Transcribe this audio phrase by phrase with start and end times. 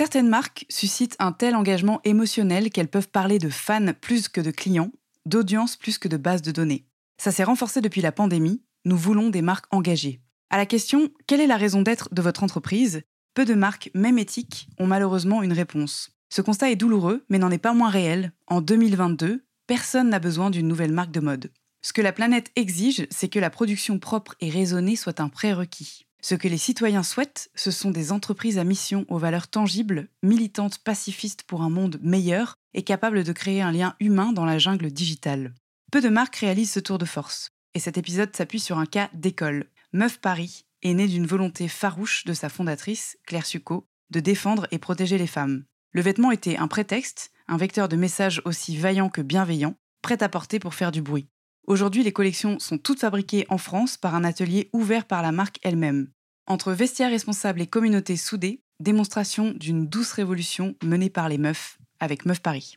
[0.00, 4.50] Certaines marques suscitent un tel engagement émotionnel qu'elles peuvent parler de fans plus que de
[4.50, 4.92] clients,
[5.26, 6.86] d'audience plus que de base de données.
[7.18, 10.22] Ça s'est renforcé depuis la pandémie, nous voulons des marques engagées.
[10.48, 13.02] À la question quelle est la raison d'être de votre entreprise?
[13.34, 16.12] Peu de marques, même éthiques, ont malheureusement une réponse.
[16.30, 18.32] Ce constat est douloureux, mais n'en est pas moins réel.
[18.46, 21.52] En 2022, personne n'a besoin d'une nouvelle marque de mode.
[21.82, 26.06] Ce que la planète exige, c'est que la production propre et raisonnée soit un prérequis.
[26.22, 30.78] Ce que les citoyens souhaitent, ce sont des entreprises à mission aux valeurs tangibles, militantes,
[30.78, 34.90] pacifistes pour un monde meilleur et capables de créer un lien humain dans la jungle
[34.90, 35.54] digitale.
[35.90, 37.50] Peu de marques réalisent ce tour de force.
[37.74, 39.66] Et cet épisode s'appuie sur un cas d'école.
[39.92, 44.78] Meuf Paris est née d'une volonté farouche de sa fondatrice, Claire Succo, de défendre et
[44.78, 45.64] protéger les femmes.
[45.92, 50.28] Le vêtement était un prétexte, un vecteur de messages aussi vaillant que bienveillant, prêt à
[50.28, 51.28] porter pour faire du bruit.
[51.66, 55.58] Aujourd'hui, les collections sont toutes fabriquées en France par un atelier ouvert par la marque
[55.62, 56.08] elle-même.
[56.46, 62.24] Entre vestiaires responsables et communautés soudées, démonstration d'une douce révolution menée par les meufs avec
[62.24, 62.76] Meuf Paris.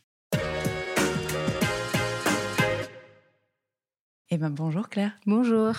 [4.30, 5.12] Eh ben bonjour Claire.
[5.26, 5.72] Bonjour.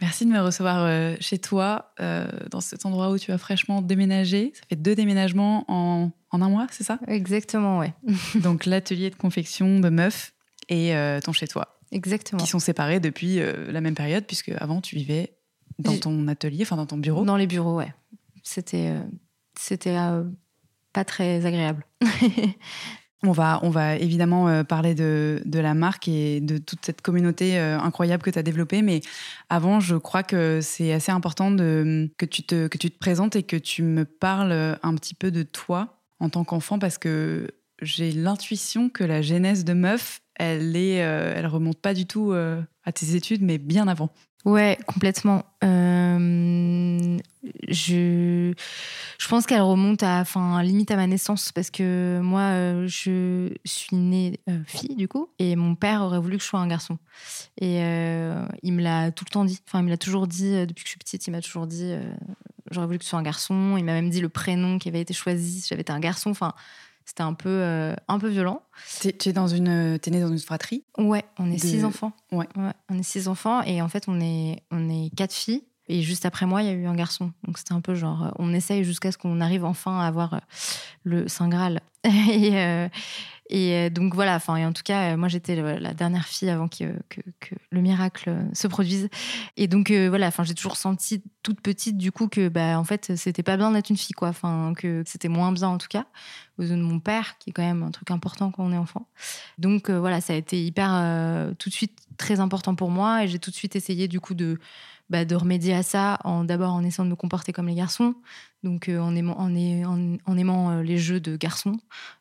[0.00, 3.82] Merci de me recevoir euh, chez toi, euh, dans cet endroit où tu as fraîchement
[3.82, 4.52] déménagé.
[4.54, 6.98] Ça fait deux déménagements en, en un mois, c'est ça?
[7.06, 7.94] Exactement, ouais.
[8.36, 10.34] Donc l'atelier de confection de Meuf
[10.68, 11.75] et euh, ton chez toi.
[11.92, 12.42] Exactement.
[12.42, 15.36] Qui sont séparés depuis la même période, puisque avant tu vivais
[15.78, 17.24] dans ton atelier, enfin dans ton bureau.
[17.24, 17.94] Dans les bureaux, ouais.
[18.42, 18.94] C'était
[19.58, 19.96] c'était
[20.92, 21.84] pas très agréable.
[23.22, 27.00] On va, on va évidemment euh, parler de, de, la marque et de toute cette
[27.00, 28.82] communauté euh, incroyable que tu as développée.
[28.82, 29.00] Mais
[29.48, 33.34] avant, je crois que c'est assez important de, que, tu te, que tu te présentes
[33.34, 37.48] et que tu me parles un petit peu de toi en tant qu'enfant parce que
[37.80, 43.14] j'ai l'intuition que la genèse de Meuf, euh, elle remonte pas du tout à tes
[43.14, 44.10] études, mais bien avant.
[44.46, 45.44] Ouais, complètement.
[45.64, 47.18] Euh,
[47.66, 48.52] je,
[49.28, 53.96] pense qu'elle remonte à, enfin, limite à ma naissance parce que moi, euh, je suis
[53.96, 56.96] née euh, fille du coup, et mon père aurait voulu que je sois un garçon.
[57.60, 57.78] Et
[58.62, 59.58] il me l'a tout le temps dit.
[59.66, 61.26] Enfin, il me l'a toujours dit depuis que je suis petite.
[61.26, 61.92] Il m'a toujours dit,
[62.70, 63.74] j'aurais voulu que je sois un garçon.
[63.76, 66.30] Il m'a même dit le prénom qui avait été choisi si j'avais été un garçon.
[66.30, 66.54] Enfin,
[67.06, 68.62] c'était un peu, euh, un peu violent.
[69.00, 72.12] Tu es, dans une, es née dans une fratrie Ouais, on est six enfants.
[72.32, 72.48] Ouais.
[72.88, 75.62] On est six enfants et en fait, on est, on est quatre filles.
[75.88, 77.32] Et juste après moi, il y a eu un garçon.
[77.44, 80.34] Donc c'était un peu genre, euh, on essaye jusqu'à ce qu'on arrive enfin à avoir
[80.34, 80.38] euh,
[81.04, 81.80] le Saint Graal.
[82.04, 82.88] et,
[83.48, 86.68] et euh, donc voilà, enfin, en tout cas, euh, moi j'étais la dernière fille avant
[86.68, 87.20] que, que,
[87.70, 89.08] le miracle euh, se produise.
[89.56, 93.16] Et donc voilà, enfin, j'ai toujours senti toute petite du coup que bah, en fait,
[93.16, 94.28] c'était pas bien d'être une fille, quoi.
[94.28, 96.06] Enfin, que c'était moins bien en tout cas,
[96.58, 98.78] aux yeux de mon père, qui est quand même un truc important quand on est
[98.78, 99.08] enfant.
[99.58, 100.90] Donc voilà, ça a été hyper
[101.58, 104.34] tout de suite très important pour moi et j'ai tout de suite essayé du coup
[104.34, 104.58] de
[105.10, 108.14] bah, de remédier à ça en d'abord en essayant de me comporter comme les garçons,
[108.64, 111.78] donc euh, en aimant, en, en, aimant euh, les jeux de garçons,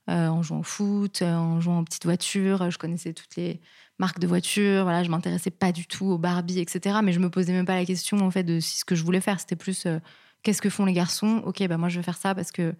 [0.10, 2.70] euh, en jouant au foot, en jouant aux petites voitures.
[2.70, 3.60] Je connaissais toutes les
[3.98, 4.84] marques de voitures.
[4.84, 6.98] Voilà, je m'intéressais pas du tout aux Barbie, etc.
[7.04, 9.04] Mais je me posais même pas la question en fait de si ce que je
[9.04, 9.40] voulais faire.
[9.40, 9.88] C'était plus
[10.45, 11.42] qu'est-ce que font les garçons?
[11.44, 12.75] Ok, bah moi je vais faire ça parce que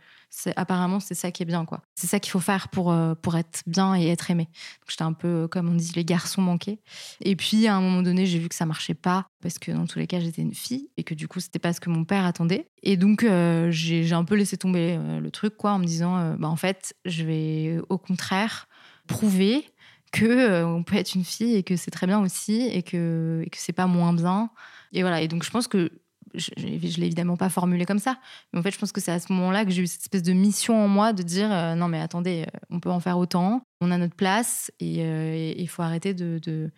[0.56, 1.82] apparemment c'est ça qui est bien quoi.
[1.96, 4.48] C'est ça qu'il faut faire pour euh, pour être bien et être aimé.
[4.88, 6.80] J'étais un peu euh, comme on dit les garçons manqués.
[7.22, 9.88] Et puis à un moment donné j'ai vu que ça marchait pas parce que dans
[9.88, 12.06] tous les cas j'étais une fille et que du coup c'était pas ce que mon
[12.06, 12.70] père attendait.
[12.84, 16.48] Et donc euh, j'ai un peu laissé tomber le truc quoi en me disant bah
[16.48, 18.68] en fait je vais au contraire
[19.08, 19.66] prouver
[20.12, 23.50] que on peut être une fille et que c'est très bien aussi et que, et
[23.50, 24.52] que c'est pas moins bien.
[24.94, 25.22] Et voilà.
[25.22, 25.92] Et donc, je pense que
[26.38, 28.18] je, je l'ai évidemment pas formulé comme ça,
[28.52, 30.24] mais en fait, je pense que c'est à ce moment-là que j'ai eu cette espèce
[30.24, 33.92] de mission en moi de dire non, mais attendez, on peut en faire autant, on
[33.92, 36.72] a notre place et il faut arrêter de, de,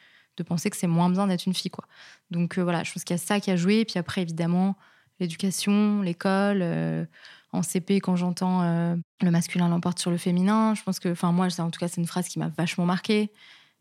[0.44, 1.86] penser que c'est moins bien d'être une fille, quoi.
[2.31, 3.86] Donc voilà, je pense qu'il y a ça qui a joué.
[3.86, 4.75] Puis après, évidemment,
[5.19, 6.63] l'éducation, l'école.
[7.51, 8.62] en CP, quand j'entends
[9.21, 12.01] le masculin l'emporte sur le féminin, je pense que, enfin, moi, en tout cas, c'est
[12.01, 13.31] une phrase qui m'a vachement marquée.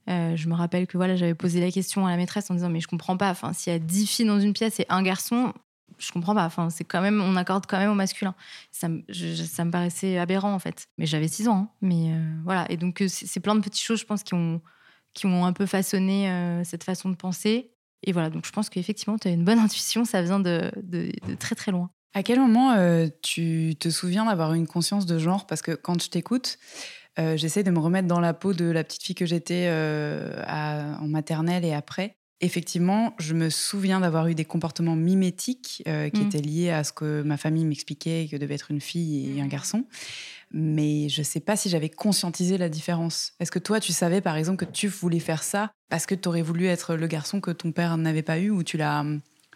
[0.06, 2.80] je me rappelle que voilà, j'avais posé la question à la maîtresse en disant mais
[2.80, 3.30] je comprends pas.
[3.30, 5.52] Enfin, s'il y a dix filles dans une pièce et un garçon,
[5.98, 6.44] je comprends pas.
[6.44, 8.34] Enfin, c'est quand même, on accorde quand même au masculin.
[8.72, 10.88] Ça, ça me paraissait aberrant en fait.
[10.98, 11.56] Mais j'avais six ans.
[11.56, 11.68] Hein.
[11.80, 12.12] Mais
[12.44, 12.70] voilà.
[12.70, 14.60] Et donc c'est plein de petites choses, je pense, qui ont
[15.14, 16.30] qui ont un peu façonné
[16.64, 17.70] cette façon de penser.
[18.02, 21.10] Et voilà, donc je pense qu'effectivement, tu as une bonne intuition, ça vient de, de,
[21.38, 21.90] très très loin.
[22.14, 25.46] À quel moment euh, tu te souviens d'avoir une conscience de genre?
[25.46, 26.58] Parce que quand je t'écoute,
[27.18, 30.42] euh, j'essaie de me remettre dans la peau de la petite fille que j'étais euh,
[30.46, 32.16] en maternelle et après.
[32.40, 36.26] Effectivement, je me souviens d'avoir eu des comportements mimétiques qui mmh.
[36.26, 39.46] étaient liés à ce que ma famille m'expliquait que devait être une fille et un
[39.46, 39.48] mmh.
[39.48, 39.84] garçon
[40.52, 43.32] mais je ne sais pas si j'avais conscientisé la différence.
[43.40, 46.28] Est-ce que toi, tu savais par exemple que tu voulais faire ça parce que tu
[46.28, 49.04] aurais voulu être le garçon que ton père n'avait pas eu ou tu l'as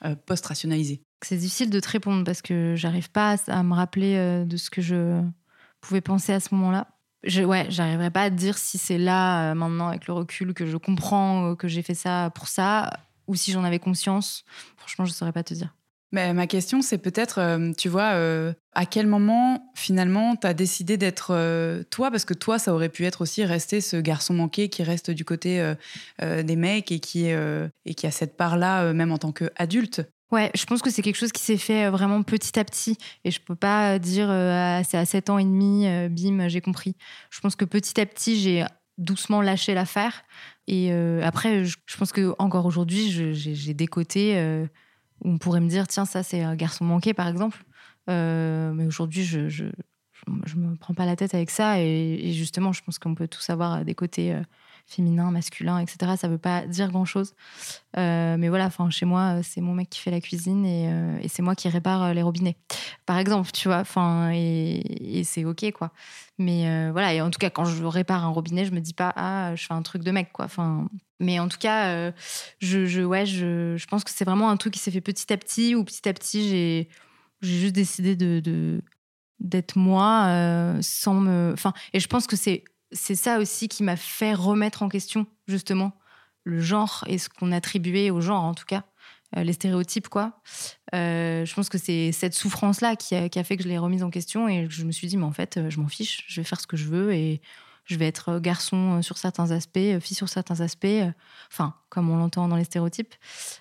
[0.04, 1.02] euh, post-rationalisé?
[1.22, 4.70] C'est difficile de te répondre parce que j'arrive pas à me rappeler euh, de ce
[4.70, 5.22] que je
[5.80, 6.88] pouvais penser à ce moment-là.
[7.22, 10.66] Je, ouais, j'arriverai pas à dire si c'est là, euh, maintenant, avec le recul, que
[10.66, 12.90] je comprends que j'ai fait ça pour ça,
[13.26, 14.44] ou si j'en avais conscience.
[14.76, 15.74] Franchement, je saurais pas te dire.
[16.12, 20.54] Mais ma question, c'est peut-être, euh, tu vois, euh, à quel moment finalement tu as
[20.54, 22.10] décidé d'être euh, toi?
[22.10, 25.24] Parce que toi, ça aurait pu être aussi rester ce garçon manqué qui reste du
[25.24, 25.74] côté
[26.20, 30.02] des mecs et qui, et qui a cette part-là, même en tant qu'adulte.
[30.30, 32.96] Ouais, je pense que c'est quelque chose qui s'est fait vraiment petit à petit.
[33.24, 34.28] Et je peux pas dire
[34.86, 36.94] c'est à 7 ans et demi, bim, j'ai compris.
[37.30, 38.64] Je pense que petit à petit, j'ai
[38.96, 40.22] doucement lâché l'affaire.
[40.68, 40.92] Et
[41.22, 44.68] après, je, pense que encore aujourd'hui, j'ai des côtés
[45.22, 47.64] on pourrait me dire, tiens, ça c'est un garçon manqué par exemple.
[48.08, 49.64] Euh, mais aujourd'hui, je, je,
[50.26, 51.80] me prends pas la tête avec ça.
[51.80, 54.36] Et, justement, je pense qu'on peut tous avoir des côtés
[54.90, 56.12] euh, féminins, masculins, etc.
[56.16, 57.34] Ça veut pas dire grand chose.
[57.96, 60.90] Euh, mais voilà, chez moi, c'est mon mec qui fait la cuisine et,
[61.22, 62.56] et c'est moi qui répare les robinets,
[63.06, 63.78] par exemple, tu vois.
[63.78, 65.92] Enfin, et, c'est ok, quoi.
[66.38, 69.12] Mais voilà, et en tout cas, quand je répare un robinet, je me dis pas,
[69.16, 70.48] ah, je fais un truc de mec, quoi.
[71.20, 72.12] Mais en tout cas, euh,
[72.60, 75.36] je, ouais, je, je pense que c'est vraiment un truc qui s'est fait petit à
[75.36, 76.88] petit, où petit à petit, j'ai,
[77.42, 78.82] j'ai juste décidé de,
[79.38, 81.52] d'être moi euh, sans me.
[81.52, 85.26] Enfin, et je pense que c'est, c'est ça aussi qui m'a fait remettre en question,
[85.46, 85.92] justement,
[86.44, 88.84] le genre et ce qu'on attribuait au genre, en tout cas,
[89.36, 90.40] euh, les stéréotypes, quoi.
[90.92, 94.02] je pense que c'est cette souffrance-là qui a, qui a, fait que je l'ai remise
[94.02, 96.44] en question et je me suis dit, mais en fait, je m'en fiche, je vais
[96.44, 97.40] faire ce que je veux et
[97.90, 100.86] je vais être euh, garçon euh, sur certains aspects, euh, fille sur certains aspects,
[101.50, 103.14] enfin, comme on l'entend dans les stéréotypes.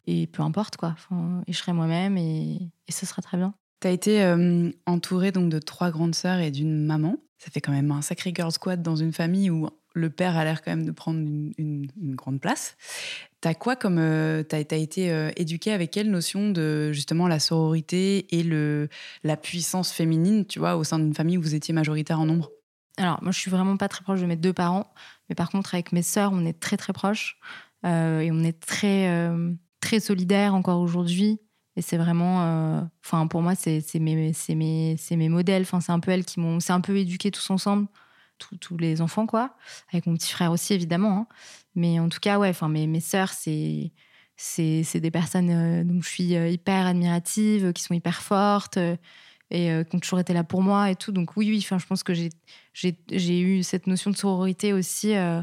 [0.05, 0.95] Et peu importe, quoi.
[1.47, 2.59] et je serai moi-même et,
[2.89, 3.53] ce sera très bien.
[3.81, 4.35] Tu as été
[4.85, 7.17] entourée donc de trois grandes sœurs et d'une maman.
[7.37, 10.43] Ça fait quand même un sacré girl squad dans une famille où le père a
[10.43, 12.75] l'air quand même de prendre une, grande place.
[13.39, 18.43] T'as quoi comme tu as, été éduquée avec quelle notion de justement la sororité et
[18.43, 18.89] le
[19.23, 22.51] la puissance féminine, tu vois, au sein d'une famille où vous étiez majoritaire en nombre?
[22.99, 24.91] Alors, moi, je suis vraiment pas très proche de mes deux parents,
[25.29, 27.39] mais par contre, avec mes sœurs, on est très très proches
[27.85, 31.39] euh, et on est très euh, très solidaires encore aujourd'hui.
[31.79, 35.61] Et c'est vraiment, euh, enfin, pour moi, c'est mes, mes, mes modèles.
[35.61, 37.87] Enfin, c'est un peu elles qui m'ont, c'est un peu éduqués tous ensemble,
[38.59, 39.55] tous les enfants, quoi.
[39.93, 41.19] Avec mon petit frère aussi, évidemment.
[41.21, 41.27] Hein.
[41.75, 43.93] Mais en tout cas, ouais, enfin, mes, mes sœurs, c'est
[44.35, 48.77] c'est des personnes dont je suis hyper admirative, qui sont hyper fortes
[49.51, 51.11] et euh, qui ont toujours été là pour moi et tout.
[51.13, 55.41] Donc oui, oui, je pense que j'ai eu cette notion de sororité aussi euh,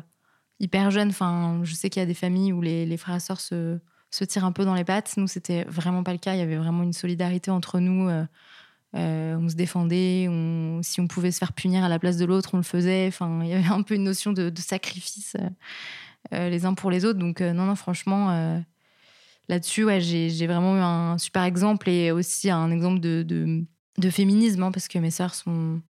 [0.60, 1.08] hyper jeune.
[1.08, 3.78] Enfin, je sais qu'il y a des familles où les, les frères et sœurs se,
[4.10, 5.14] se, tirent un peu dans les pattes.
[5.16, 6.34] Nous, c'était vraiment pas le cas.
[6.34, 8.08] Il y avait vraiment une solidarité entre nous.
[8.08, 10.28] Euh, on se défendait.
[10.82, 13.06] Si on pouvait se faire punir à la place de l'autre, on le faisait.
[13.08, 15.36] Enfin, il y avait un peu une notion de, sacrifice
[16.32, 17.18] les uns pour les autres.
[17.18, 18.62] Donc non, non, franchement
[19.48, 23.64] là-dessus, j'ai vraiment eu un super exemple et aussi un exemple de,
[24.10, 25.82] féminisme, hein, parce que mes sœurs sont,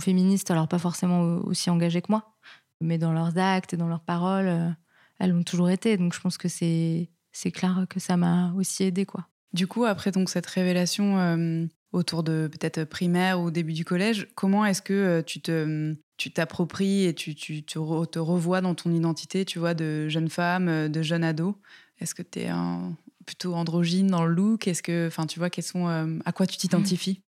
[0.00, 2.34] féministes, alors pas forcément aussi engagées que moi,
[2.80, 4.70] mais dans leurs actes et dans leurs paroles, euh,
[5.18, 5.96] elles l'ont toujours été.
[5.96, 9.26] Donc je pense que c'est c'est clair que ça m'a aussi aidé quoi.
[9.52, 14.28] Du coup, après donc cette révélation euh, autour de peut-être primaire ou début du collège,
[14.34, 18.90] comment est-ce que euh, tu te tu t'appropries et tu, tu, te revois dans ton
[18.92, 21.56] identité, tu vois, de jeune femme, de jeune ado?
[22.00, 24.66] Est-ce que tu es un, plutôt androgyne dans le look?
[24.66, 27.22] Est-ce que, enfin, tu vois, quels sont, à quoi tu t'identifies?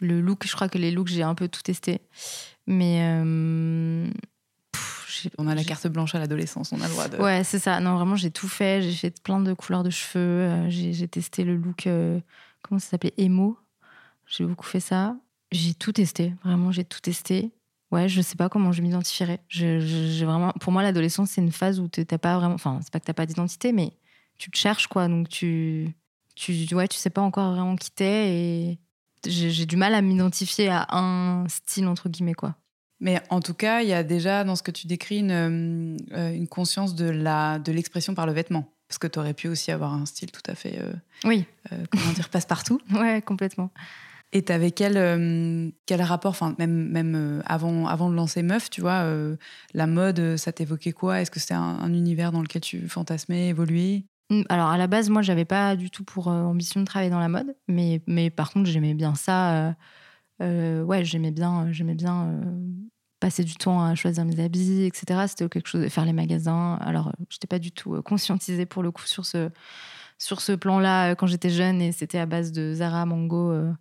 [0.00, 2.00] Le look, je crois que les looks, j'ai un peu tout testé.
[2.66, 4.08] Mais euh,
[5.38, 7.16] On a la carte blanche à l'adolescence, on a le droit de.
[7.18, 7.80] Ouais, c'est ça.
[7.80, 8.82] Non, vraiment, j'ai tout fait.
[8.82, 10.20] J'ai fait plein de couleurs de cheveux.
[10.24, 12.20] euh, J'ai testé le look, euh,
[12.62, 13.14] comment ça s'appelait?
[13.16, 13.56] Emo.
[14.26, 15.16] J'ai beaucoup fait ça.
[15.52, 16.34] J'ai tout testé.
[16.44, 17.50] Vraiment, j'ai tout testé.
[17.90, 19.40] Ouais, je sais pas comment je m'identifierais.
[19.48, 22.54] Je, vraiment, pour moi, l'adolescence, c'est une phase où t'as pas vraiment.
[22.54, 23.92] Enfin, c'est pas que t'as pas d'identité, mais
[24.38, 25.08] tu te cherches, quoi.
[25.08, 25.92] Donc, tu.
[26.36, 28.28] tu ouais, tu sais pas encore vraiment qui t'es.
[28.32, 28.78] Et
[29.26, 32.54] j'ai du mal à m'identifier à un style, entre guillemets, quoi.
[33.00, 35.30] Mais en tout cas, il y a déjà dans ce que tu décris une,
[36.12, 38.72] euh, une conscience de la de l'expression par le vêtement.
[38.88, 40.92] Parce que tu aurais pu aussi avoir un style tout à fait, euh,
[41.24, 42.80] Oui, euh, comment dire, passe-partout.
[42.92, 43.70] ouais, complètement.
[44.32, 48.80] Et t'avais quel, euh, quel rapport, enfin même, même avant, avant de lancer Meuf, tu
[48.80, 49.04] vois,
[49.74, 51.20] la mode, ça t'évoquait quoi?
[51.20, 54.86] Est-ce que c'était un, un univers dans lequel tu fantasmais, évoluer Mm, Alors à la
[54.86, 58.30] base, moi, j'avais pas du tout pour ambition de travailler dans la mode, mais, mais
[58.30, 59.74] par contre, j'aimais bien ça.
[60.40, 62.40] Euh, euh, ouais, j'aimais bien, j'aimais bien euh,
[63.20, 65.28] passer du temps à choisir mes habits, etc.
[65.28, 66.74] C'était quelque chose, faire les magasins.
[66.80, 69.50] Alors, euh, j'étais pas du tout euh, conscientisée pour le coup sur ce
[70.18, 73.72] sur ce plan-là euh, quand j'étais jeune et c'était à base de Zara, Mango euh,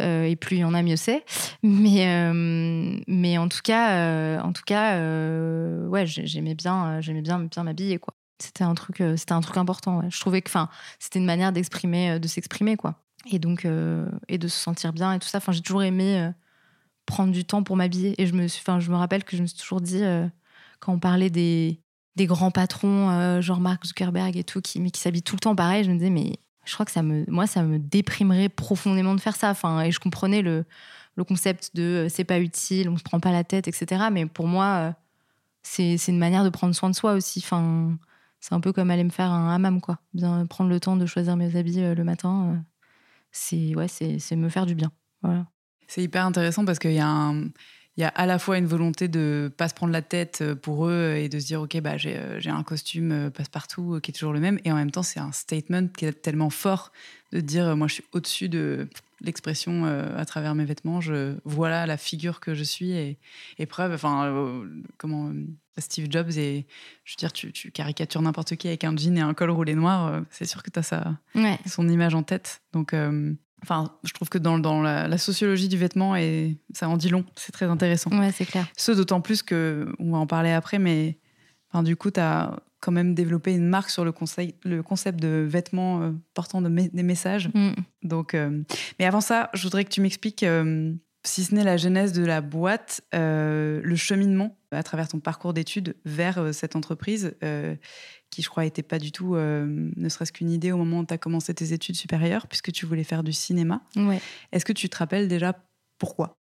[0.00, 1.24] euh, et plus il y en a mieux c'est.
[1.62, 6.98] Mais euh, mais en tout cas, euh, en tout cas, euh, ouais, j'ai- j'aimais bien,
[6.98, 8.14] euh, j'aimais bien bien m'habiller quoi.
[8.40, 10.02] C'était un truc, euh, c'était un truc important.
[10.10, 10.50] Je trouvais que,
[10.98, 13.05] c'était une manière d'exprimer, euh, de s'exprimer, quoi.
[13.30, 15.38] Et donc, euh, et de se sentir bien et tout ça.
[15.38, 16.30] Enfin, j'ai toujours aimé euh,
[17.06, 18.20] prendre du temps pour m'habiller.
[18.20, 20.26] Et je me, suis, enfin, je me rappelle que je me suis toujours dit euh,
[20.80, 21.80] quand on parlait des
[22.16, 25.54] des grands patrons, genre Mark Zuckerberg et tout, qui, mais qui s'habillent tout le temps
[25.54, 29.14] pareil, je me disais mais je crois que ça me, moi, ça me déprimerait profondément
[29.14, 29.50] de faire ça.
[29.50, 30.64] Enfin, et je comprenais le
[31.16, 34.04] le concept de c'est pas utile, on se prend pas la tête, etc.
[34.10, 34.94] Mais pour moi,
[35.62, 37.40] c'est une manière de prendre soin de soi aussi.
[37.44, 37.98] Enfin,
[38.40, 39.98] c'est un peu comme aller me faire un hammam, quoi.
[40.14, 42.62] Bien prendre le temps de choisir mes habits le matin,
[43.36, 44.92] c'est ouais, c'est me faire du bien.
[45.22, 45.46] Voilà.
[45.88, 47.48] C'est hyper intéressant parce qu'il y a un-
[47.96, 50.54] il y a à la fois une volonté de pas se prendre la tête euh,
[50.54, 54.10] pour eux et de se dire ok bah j'ai euh, un costume euh, passe-partout qui
[54.10, 56.92] est toujours le même et en même temps c'est un statement qui est tellement fort
[57.32, 58.88] de dire moi je suis au-dessus de
[59.22, 63.18] l'expression à travers mes vêtements je voilà la figure que je suis et,
[63.58, 64.62] et preuve enfin
[64.98, 65.32] comment
[65.78, 66.66] Steve Jobs et
[67.04, 69.74] je veux dire tu, tu caricatures n'importe qui avec un jean et un col roulé
[69.74, 71.58] noir c'est sûr que tu as ça Ouais.
[71.66, 72.60] son image en tête.
[72.72, 73.32] Donc, euh,
[73.66, 77.08] enfin, je trouve que dans, dans la, la sociologie du vêtement, et ça en dit
[77.08, 77.24] long.
[77.34, 78.10] C'est très intéressant.
[78.18, 78.66] Ouais, c'est clair.
[78.76, 81.18] Ce d'autant plus que, on va en parler après, mais
[81.70, 85.18] enfin, du coup, tu as quand même développé une marque sur le, conseil, le concept
[85.20, 87.48] de vêtements euh, portant de me- des messages.
[87.54, 87.72] Mm.
[88.02, 88.62] Donc, euh,
[88.98, 90.92] mais avant ça, je voudrais que tu m'expliques, euh,
[91.24, 95.96] si ce n'est la genèse de la boîte, le cheminement à travers ton parcours d'études
[96.04, 97.34] vers cette entreprise,
[98.36, 99.64] qui je crois n'était pas du tout, euh,
[99.96, 102.84] ne serait-ce qu'une idée au moment où tu as commencé tes études supérieures, puisque tu
[102.84, 103.80] voulais faire du cinéma.
[103.96, 104.20] Ouais.
[104.52, 105.54] Est-ce que tu te rappelles déjà
[105.98, 106.36] pourquoi?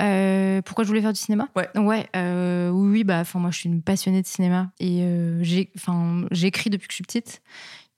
[0.00, 1.48] Euh, pourquoi je voulais faire du cinéma?
[1.54, 1.68] Ouais.
[1.78, 2.08] Ouais.
[2.16, 5.06] euh, oui, oui, bah, enfin, moi, je suis une passionnée de cinéma et
[5.42, 7.40] j'ai, enfin, j'écris depuis que je suis petite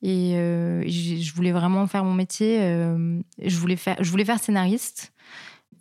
[0.02, 0.33] et
[0.87, 2.59] je voulais vraiment faire mon métier.
[2.59, 5.14] je voulais faire, je voulais faire scénariste.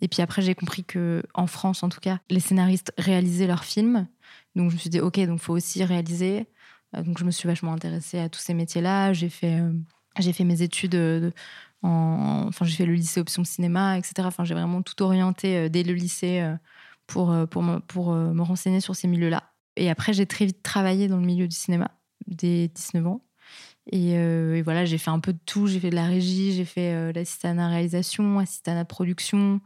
[0.00, 3.64] Et puis après, j'ai compris que en France, en tout cas, les scénaristes réalisaient leurs
[3.64, 4.06] films.
[4.54, 6.46] Donc je me suis dit, ok, donc faut aussi réaliser.
[6.94, 9.12] Euh, Donc je me suis vachement intéressée à tous ces métiers-là.
[9.12, 9.72] J'ai fait, euh,
[10.18, 10.94] j'ai fait mes études.
[10.94, 11.30] euh,
[11.82, 14.26] en, enfin, j'ai fait le lycée option cinéma, etc.
[14.26, 16.42] Enfin, j'ai vraiment tout orienté dès le lycée
[17.06, 19.52] pour, pour, me, pour me renseigner sur ces milieux-là.
[19.76, 21.90] Et après, j'ai très vite travaillé dans le milieu du cinéma,
[22.26, 23.20] dès 19 ans.
[23.92, 25.66] Et, voilà, j'ai fait un peu de tout.
[25.66, 29.60] J'ai fait de la régie, j'ai fait euh, l'assistant à réalisation, assistant à production.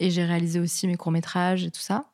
[0.00, 2.10] Et j'ai réalisé aussi mes courts-métrages et tout ça.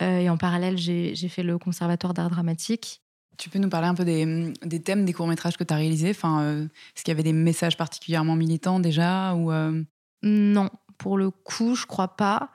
[0.00, 3.03] Et en parallèle, j'ai fait le conservatoire d'art dramatique.
[3.36, 6.42] Tu peux nous parler un peu des, thèmes des courts-métrages que tu as réalisés enfin,
[6.42, 9.82] euh, Est-ce qu'il y avait des messages particulièrement militants déjà ou, euh,
[10.22, 12.50] Non, pour le coup, je crois pas,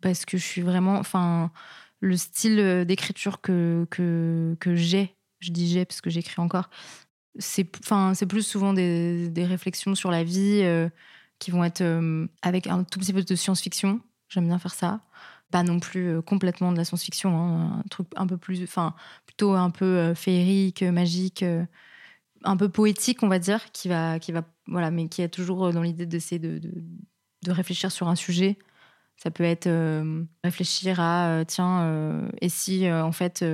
[0.00, 1.50] parce que je suis vraiment, enfin,
[2.00, 6.70] le style euh, d'écriture que que, que j'ai, je dis j'ai parce que j'écris encore,
[7.38, 10.62] c'est, plus souvent des, des réflexions sur la vie
[11.40, 11.82] qui vont être
[12.42, 14.00] avec un tout petit peu de science-fiction.
[14.28, 15.00] J'aime bien faire ça.
[15.54, 18.92] Pas non plus euh, complètement de la science-fiction, hein, un truc un peu plus, enfin,
[19.24, 21.44] plutôt un peu euh, féerique, euh, magique.
[22.42, 25.72] un peu poétique, on va dire, qui va, qui va, voilà, mais qui est toujours
[25.72, 26.72] dans l'idée d'essayer de, de,
[27.44, 28.58] de réfléchir sur un sujet.
[29.16, 29.70] Ça peut être
[30.42, 33.44] réfléchir à, tiens, et si en fait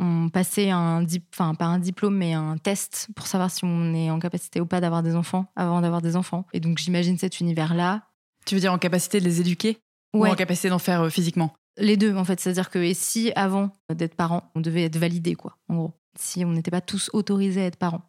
[0.00, 4.10] on passait un, enfin pas un diplôme, mais un test pour savoir si on est
[4.10, 6.46] en capacité ou pas d'avoir des enfants avant d'avoir des enfants.
[6.52, 8.02] Et donc j'imagine cet univers-là.
[8.44, 9.78] Tu veux dire en capacité de les éduquer?
[10.14, 10.30] Ouais.
[10.30, 12.40] ou en capacité d'en faire euh, physiquement Les deux, en fait.
[12.40, 15.92] C'est-à-dire que et si avant d'être parent, on devait être validé, quoi, en gros.
[16.18, 18.02] Si on n'était pas tous autorisés à être parents.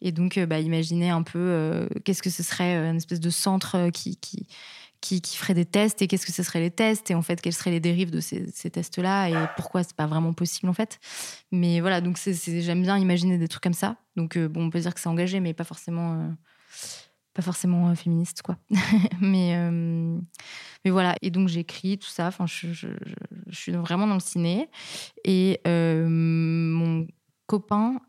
[0.00, 3.20] Et donc, euh, bah, imaginez un peu euh, qu'est-ce que ce serait euh, une espèce
[3.20, 4.46] de centre qui, qui,
[5.00, 7.40] qui, qui ferait des tests et qu'est-ce que ce seraient les tests et en fait
[7.40, 10.72] quelles seraient les dérives de ces, ces tests-là et pourquoi c'est pas vraiment possible en
[10.72, 10.98] fait.
[11.52, 13.96] Mais voilà, donc c'est, j'aime bien imaginer des trucs comme ça.
[14.16, 16.34] Donc euh, bon, on peut dire que c'est engagé, mais pas forcément,
[17.42, 18.56] forcément euh, féministe quoi.
[19.20, 20.18] mais euh,
[20.84, 22.26] mais voilà, et donc j'écris tout ça.
[22.26, 22.88] Enfin, je, je,
[23.50, 24.68] suis vraiment dans le ciné
[25.24, 27.06] et euh, mon
[27.46, 28.00] copain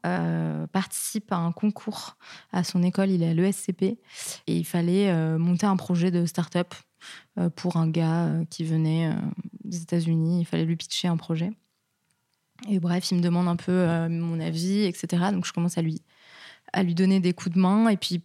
[0.72, 2.18] participe à un concours
[2.52, 3.98] à son école, il est à l'ESCP, et
[4.48, 6.76] il fallait monter un projet de start-up
[7.56, 9.12] pour un gars qui venait
[9.64, 10.42] des États-Unis.
[10.42, 11.52] Il fallait lui pitcher un projet.
[12.70, 15.32] Et bref, il me demande un peu mon avis, etc.
[15.32, 16.04] Donc je commence à lui,
[16.72, 18.22] à lui donner des coups de main, et puis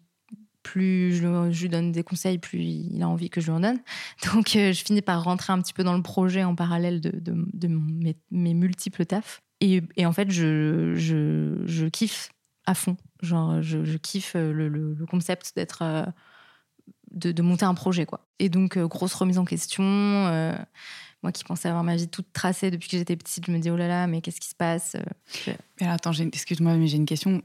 [0.66, 3.78] plus je, lui donne des conseils, plus il a envie que je lui en donne.
[4.34, 7.36] Donc euh, je finis par rentrer un petit peu dans le projet en parallèle de,
[8.30, 9.42] mes, multiples tafs.
[9.60, 12.30] Et, en fait, je, kiffe
[12.66, 12.96] à fond.
[13.22, 15.82] Genre, je, kiffe euh, le, concept d'être.
[15.82, 16.04] euh,
[17.12, 18.28] de, monter un projet, quoi.
[18.40, 19.82] Et donc, grosse remise en question.
[21.22, 23.70] moi qui pensais avoir ma vie toute tracée depuis que j'étais petite, je me dis,
[23.70, 24.96] oh là là, mais qu'est-ce qui se passe
[25.80, 27.42] Mais attends, excuse-moi, mais j'ai une question.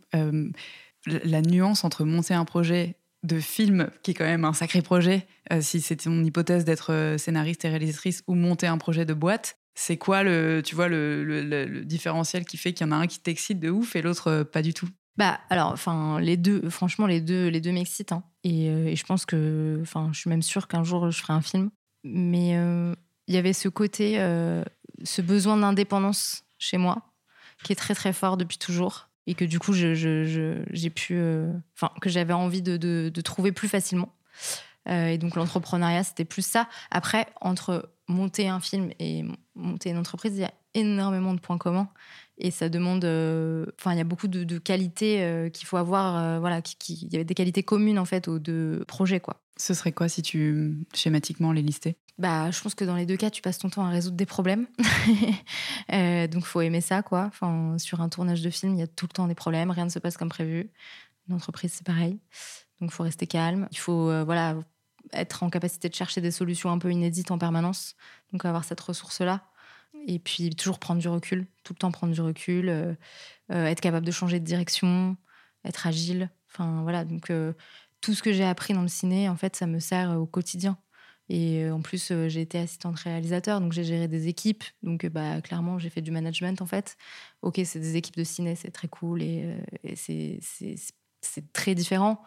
[1.06, 5.28] La nuance entre monter un projet de film, qui est quand même un sacré projet,
[5.52, 9.14] euh, si c'était mon hypothèse d'être euh, scénariste et réalisatrice, ou monter un projet de
[9.14, 13.08] boîte, c'est quoi le, tu vois, le, différentiel qui fait qu'il y en a un
[13.08, 14.90] qui t'excite de ouf et l'autre euh, pas du tout?
[15.18, 18.12] Bah, alors, enfin, les deux, franchement, les deux, les deux m'excitent.
[18.12, 18.24] hein.
[18.44, 21.70] Et, je pense que, enfin, je suis même sûre qu'un jour, je ferai un film.
[22.04, 22.52] Mais
[23.28, 24.16] il y avait ce côté,
[25.04, 27.14] ce besoin d'indépendance chez moi,
[27.64, 29.11] qui est très, très fort depuis toujours.
[29.28, 31.16] Et que du coup, j'ai pu.
[31.16, 34.14] euh, Enfin, que j'avais envie de trouver plus facilement.
[34.90, 36.68] Euh, et donc, l'entrepreneuriat, c'était plus ça.
[36.90, 39.24] Après, entre monter un film et
[39.56, 41.90] monter une entreprise, il y a énormément de points communs
[42.42, 45.78] et ça demande euh, enfin il y a beaucoup de, de qualités euh, qu'il faut
[45.78, 49.42] avoir euh, voilà il y avait des qualités communes en fait aux deux projets quoi.
[49.58, 51.98] Ce serait quoi si tu schématiquement les listais?
[52.18, 54.26] Bah je pense que dans les deux cas tu passes ton temps à résoudre des
[54.26, 54.68] problèmes.
[55.94, 57.26] Euh, donc faut aimer ça quoi.
[57.26, 59.86] Enfin sur un tournage de film il y a tout le temps des problèmes rien
[59.86, 60.70] ne se passe comme prévu.
[61.28, 62.20] Une entreprise c'est pareil.
[62.80, 63.68] Donc faut rester calme.
[63.72, 64.56] Il faut euh, voilà
[65.12, 67.96] être en capacité de chercher des solutions un peu inédites en permanence.
[68.32, 69.42] Donc avoir cette ressource là
[70.08, 72.94] et puis toujours prendre du recul, tout le temps prendre du recul, euh,
[73.52, 75.18] euh, être capable de changer de direction,
[75.66, 76.30] être agile.
[76.50, 77.54] Enfin voilà, donc euh,
[78.02, 80.78] tout ce que j'ai appris dans le ciné, en fait, ça me sert au quotidien.
[81.30, 84.64] Et en plus, j'ai été assistante réalisateur, donc j'ai géré des équipes.
[84.84, 86.98] Donc bah, clairement, j'ai fait du management en fait.
[87.42, 92.22] Ok, c'est des équipes de ciné, c'est très cool et, et c'est très différent.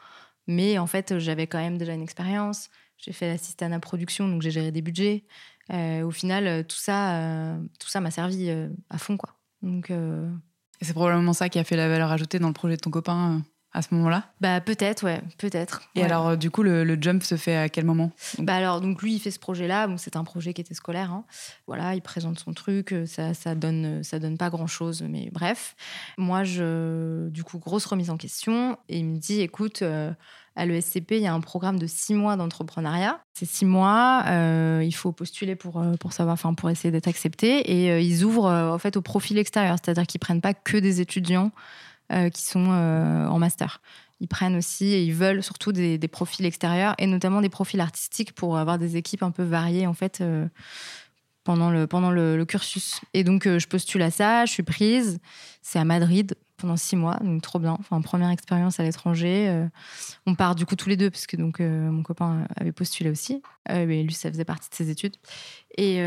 [0.47, 2.71] Mais en fait, j'avais quand même déjà une expérience.
[2.97, 5.25] J'ai fait l'assistante à production, donc j'ai géré des budgets.
[5.73, 8.51] Euh, au final, euh, tout ça, euh, tout ça m'a servi
[8.91, 9.31] à fond, quoi.
[9.63, 9.91] Donc,
[10.81, 13.43] c'est probablement ça qui a fait la valeur ajoutée dans le projet de ton copain
[13.73, 14.33] à ce moment-là?
[14.41, 15.83] bah peut-être, ouais, peut-être.
[15.97, 16.05] Et ouais.
[16.05, 18.13] alors, du coup, le, le jump se fait à quel moment?
[18.39, 19.89] Bah alors, donc lui, il fait ce projet-là.
[19.89, 21.11] Bon, c'est un projet qui était scolaire.
[21.13, 21.25] hein.
[21.67, 22.95] Voilà, il présente son truc.
[23.07, 25.75] Ça, ça donne, ça donne pas grand-chose, mais bref.
[26.19, 28.79] Moi, je, du coup, grosse remise en question.
[28.89, 30.13] Et il me dit, écoute, euh,
[30.57, 33.21] à l'ESCP, il y a un programme de six mois d'entrepreneuriat.
[33.35, 37.09] Ces six mois, euh, il faut postuler pour, euh, pour savoir, enfin, pour essayer d'être
[37.09, 37.73] accepté.
[37.73, 39.77] Et euh, ils ouvrent, en fait, au profil extérieur.
[39.83, 41.51] C'est-à-dire qu'ils prennent pas que des étudiants
[42.35, 43.81] qui sont en master.
[44.21, 48.35] Ils prennent aussi et ils veulent surtout des, profils extérieurs et notamment des profils artistiques
[48.35, 50.23] pour avoir des équipes un peu variées en fait
[51.45, 53.01] pendant, le, pendant le, cursus.
[53.15, 55.19] Et donc je postule à ça, je suis prise.
[55.63, 57.77] C'est à Madrid pendant six mois, donc trop bien.
[57.79, 59.49] Enfin, première expérience à l'étranger.
[59.51, 59.67] Euh,
[60.25, 63.11] on part du coup tous les deux parce que donc euh, mon copain avait postulé
[63.11, 63.43] aussi.
[63.69, 65.17] Euh, mais lui, ça faisait partie de ses études.
[65.77, 65.99] Et,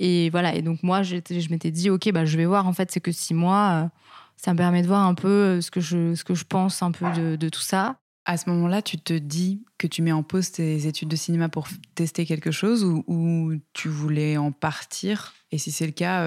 [0.00, 0.56] et voilà.
[0.56, 1.14] Et donc moi, je
[1.50, 2.66] m'étais dit, ok, bah je vais voir.
[2.66, 3.90] En fait, c'est que six mois.
[4.36, 6.90] ça me permet de voir un peu ce que je, ce que je pense un
[6.90, 8.00] peu de, tout ça.
[8.24, 11.48] À ce moment-là, tu te dis que tu mets en pause tes études de cinéma
[11.48, 15.34] pour tester quelque chose ou, tu voulais en partir?
[15.52, 16.26] Et si c'est le cas,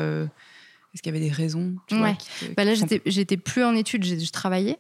[0.93, 2.15] est-ce qu'il y avait des raisons tu vois, Ouais.
[2.17, 4.77] qui Bah là, j'étais, j'étais plus en études, je travaillais.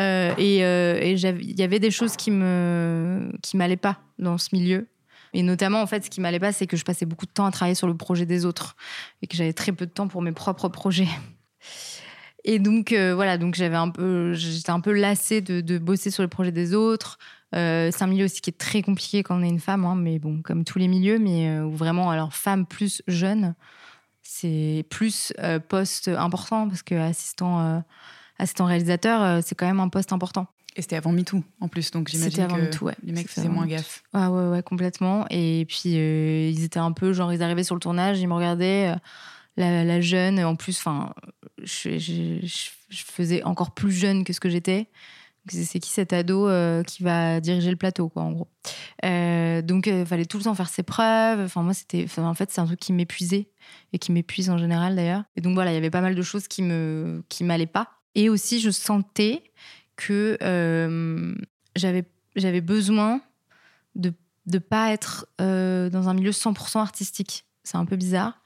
[0.00, 4.00] Euh, et euh, et j'avais- il y avait des choses qui me qui m'allaient pas
[4.18, 4.88] dans ce milieu.
[5.32, 7.44] Et notamment, en fait, ce qui m'allait pas, c'est que je passais beaucoup de temps
[7.46, 8.76] à travailler sur le projet des autres
[9.22, 11.08] et que j'avais très peu de temps pour mes propres projets.
[12.44, 16.10] Et donc, euh, voilà, donc j'avais un peu, j'étais un peu lassée de, de bosser
[16.10, 17.18] sur le projet des autres.
[17.54, 19.94] Euh, c'est un milieu aussi qui est très compliqué quand on est une femme, hein,
[19.96, 23.54] mais bon, comme tous les milieux, mais euh, où vraiment, alors femme plus jeune,
[24.36, 27.78] c'est plus euh, poste important parce que assistant, euh,
[28.38, 30.46] assistant réalisateur, euh, c'est quand même un poste important.
[30.76, 32.94] Et c'était avant MeToo en plus, donc j'imagine C'était avant que MeToo, ouais.
[33.04, 34.02] les mecs faisaient moins gaffe.
[34.12, 35.24] Ah ouais, ouais, complètement.
[35.30, 38.92] Et puis, ils étaient un peu, genre, ils arrivaient sur le tournage, ils me regardaient,
[39.56, 41.14] la, la jeune, en plus, enfin,
[41.62, 44.88] je, je- je- je faisais encore plus jeune que ce que j'étais.
[45.48, 46.48] C'est qui cet ado
[46.86, 48.48] qui va diriger le plateau, quoi, en gros.
[49.62, 51.40] donc, il fallait tout le temps faire ses preuves.
[51.40, 53.48] Enfin, moi, c'était, en fait, c'est un truc qui m'épuisait
[53.92, 55.24] et qui m'épuise en général d'ailleurs.
[55.36, 57.90] Et donc voilà, il y avait pas mal de choses qui me, qui m'allaient pas.
[58.14, 59.42] Et aussi, je sentais
[59.96, 60.36] que
[61.76, 62.04] j'avais,
[62.36, 63.20] j'avais besoin
[63.94, 64.12] de
[64.46, 67.46] de pas être dans un milieu 100% artistique.
[67.62, 68.42] C'est un peu bizarre,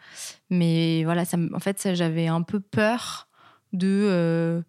[0.48, 3.26] mais voilà, ça, en fait, j'avais un peu peur
[3.72, 4.62] de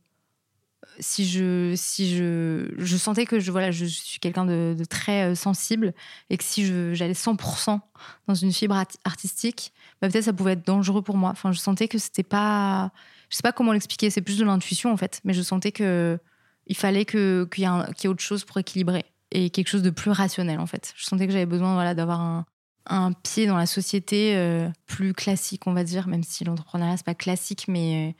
[0.99, 5.93] si je si je je sentais que je voilà je suis quelqu'un de, très sensible
[6.29, 7.79] et que si j'allais 100%
[8.27, 11.87] dans une fibre artistique bah, peut-être ça pouvait être dangereux pour moi enfin je sentais
[11.87, 12.91] que c'était pas
[13.29, 16.19] je sais pas comment l'expliquer c'est plus de l'intuition en fait mais je sentais que
[16.67, 20.11] il fallait que qu'il y, ait autre chose pour équilibrer et quelque chose de plus
[20.11, 20.93] rationnel en fait.
[20.95, 22.45] Je sentais que j'avais besoin voilà, d'avoir un,
[22.85, 27.05] un, pied dans la société euh, plus classique, on va dire, même si l'entrepreneuriat c'est
[27.05, 28.15] pas classique, mais,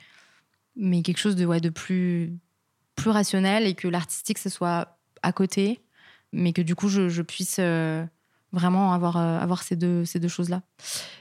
[0.76, 2.38] mais quelque chose de, ouais, de plus,
[3.00, 5.80] plus rationnel et que l'artistique ce soit à côté,
[6.32, 8.04] mais que du coup je, puisse euh,
[8.52, 10.62] vraiment avoir, euh, avoir ces deux, ces deux choses-là.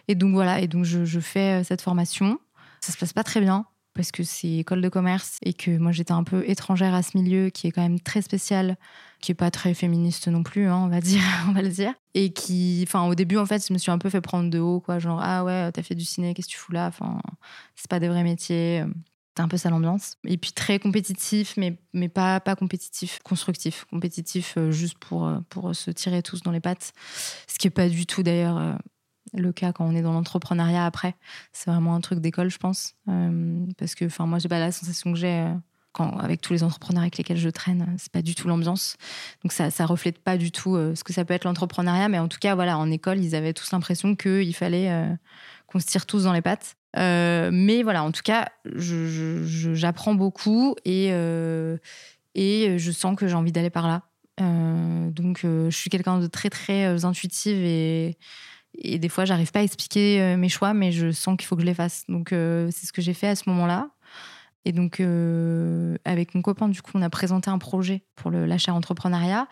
[0.08, 2.39] Et donc voilà, et donc je, fais cette formation.
[2.82, 5.92] Ça se passe pas très bien parce que c'est école de commerce et que moi
[5.92, 8.78] j'étais un peu étrangère à ce milieu qui est quand même très spécial,
[9.20, 11.94] qui est pas très féministe non plus, hein, on va dire, on va le dire,
[12.13, 14.60] et qui, enfin au début en fait, je me suis un peu fait prendre de
[14.60, 17.20] haut quoi, genre ah ouais t'as fait du ciné, qu'est-ce que tu fous là, enfin
[17.76, 18.86] c'est pas des vrais métiers.
[19.39, 20.17] C'est un peu ça l'ambiance.
[20.28, 23.86] Et puis très compétitif, mais, mais pas, pas compétitif, constructif.
[23.89, 26.91] Compétitif euh, juste pour, euh, pour se tirer tous dans les pattes.
[27.47, 28.73] Ce qui est pas du tout d'ailleurs euh,
[29.32, 31.15] le cas quand on est dans l'entrepreneuriat après.
[31.54, 32.95] C'est vraiment un truc d'école, je pense.
[33.78, 35.47] Parce que, enfin, moi, j'ai pas la sensation que j'ai
[35.93, 37.95] quand, avec tous les entrepreneurs avec lesquels je traîne.
[37.97, 38.97] C'est pas du tout l'ambiance.
[39.41, 42.10] Donc, ça, ça reflète pas du tout ce que ça peut être l'entrepreneuriat.
[42.10, 45.17] Mais en tout cas, voilà, en école, ils avaient tous l'impression qu'il fallait
[45.67, 46.75] qu'on se tire tous dans les pattes.
[46.95, 51.08] Mais voilà, en tout cas, j'apprends beaucoup et,
[52.36, 54.04] et je sens que j'ai envie d'aller par là.
[55.12, 58.15] donc, je suis quelqu'un de très, très intuitive
[58.78, 61.56] et des fois, j'arrive pas à expliquer euh, mes choix, mais je sens qu'il faut
[61.56, 62.06] que je les fasse.
[62.08, 63.89] Donc, euh, c'est ce que j'ai fait à ce moment-là.
[64.65, 68.73] Et donc, euh, avec mon copain, du coup, on a présenté un projet pour l'achat
[68.73, 69.47] entrepreneuriat.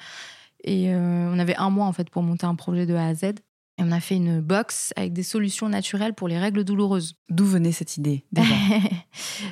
[0.64, 3.36] Et on avait un mois, en fait, pour monter un projet de A à Z.
[3.80, 7.16] Et on a fait une box avec des solutions naturelles pour les règles douloureuses.
[7.30, 8.26] D'où venait cette idée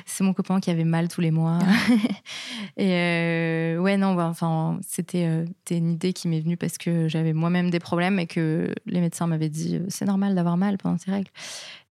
[0.04, 1.60] C'est mon copain qui avait mal tous les mois.
[2.76, 7.06] et euh, ouais, non, bah, enfin, c'était euh, une idée qui m'est venue parce que
[7.06, 10.76] j'avais moi-même des problèmes et que les médecins m'avaient dit euh, c'est normal d'avoir mal
[10.76, 11.30] pendant tes règles.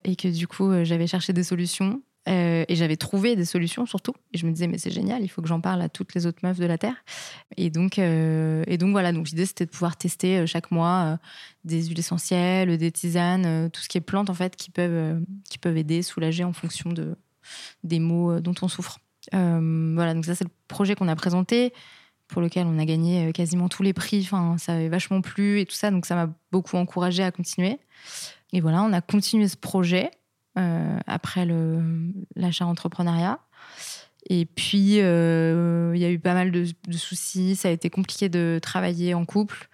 [0.03, 4.13] Et que du coup, j'avais cherché des solutions euh, et j'avais trouvé des solutions surtout.
[4.33, 6.25] Et je me disais, mais c'est génial, il faut que j'en parle à toutes les
[6.25, 6.95] autres meufs de la Terre.
[7.57, 11.19] Et donc, euh, et donc voilà, donc l'idée c'était de pouvoir tester euh, chaque mois
[11.63, 15.57] des huiles essentielles, des tisanes, tout ce qui est plantes en fait qui peuvent, qui
[15.57, 17.15] peuvent aider, soulager en fonction de,
[17.83, 18.99] des maux dont on souffre.
[19.31, 21.73] voilà, donc ça c'est le projet qu'on a présenté
[22.27, 24.21] pour lequel on a gagné quasiment tous les prix.
[24.23, 27.79] Enfin, ça avait vachement plu et tout ça, donc ça m'a beaucoup encouragé à continuer.
[28.53, 30.11] Et voilà, on a continué ce projet.
[30.57, 31.45] Euh, après
[32.37, 33.39] l'achat entrepreneuriat.
[34.29, 37.57] Et puis, euh, il y a eu pas mal de, soucis.
[37.57, 39.67] Ça a été compliqué de travailler en couple.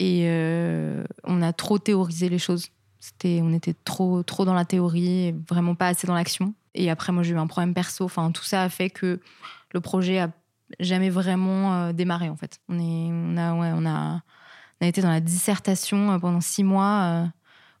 [0.00, 2.66] Et euh, on a trop théorisé les choses.
[2.98, 6.54] C'était, on était trop, trop dans la théorie, vraiment pas assez dans l'action.
[6.74, 8.04] Et après, moi, j'ai eu un problème perso.
[8.04, 9.20] Enfin, tout ça a fait que
[9.72, 10.30] le projet a
[10.80, 12.58] jamais vraiment démarré, en fait.
[12.68, 14.20] On, est, on, a, ouais, on, a,
[14.80, 17.28] on a été dans la dissertation pendant six mois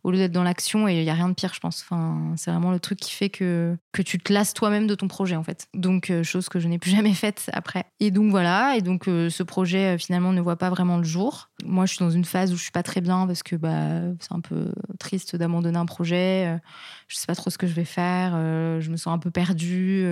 [0.04, 1.82] au lieu d'être dans l'action et il y a rien de pire je pense.
[1.82, 5.08] Enfin c'est vraiment le truc qui fait que que tu te lasses toi-même de ton
[5.08, 5.66] projet en fait.
[5.72, 7.86] Donc euh, chose que je n'ai plus jamais faite après.
[8.00, 8.76] Et donc voilà.
[8.76, 11.50] Et donc euh, ce projet euh, finalement ne voit pas vraiment le jour.
[11.64, 14.02] Moi je suis dans une phase où je suis pas très bien parce que bah
[14.20, 16.60] c'est un peu triste d'abandonner un projet.
[17.08, 18.32] Je sais pas trop ce que je vais faire.
[18.80, 20.06] Je me sens un peu perdue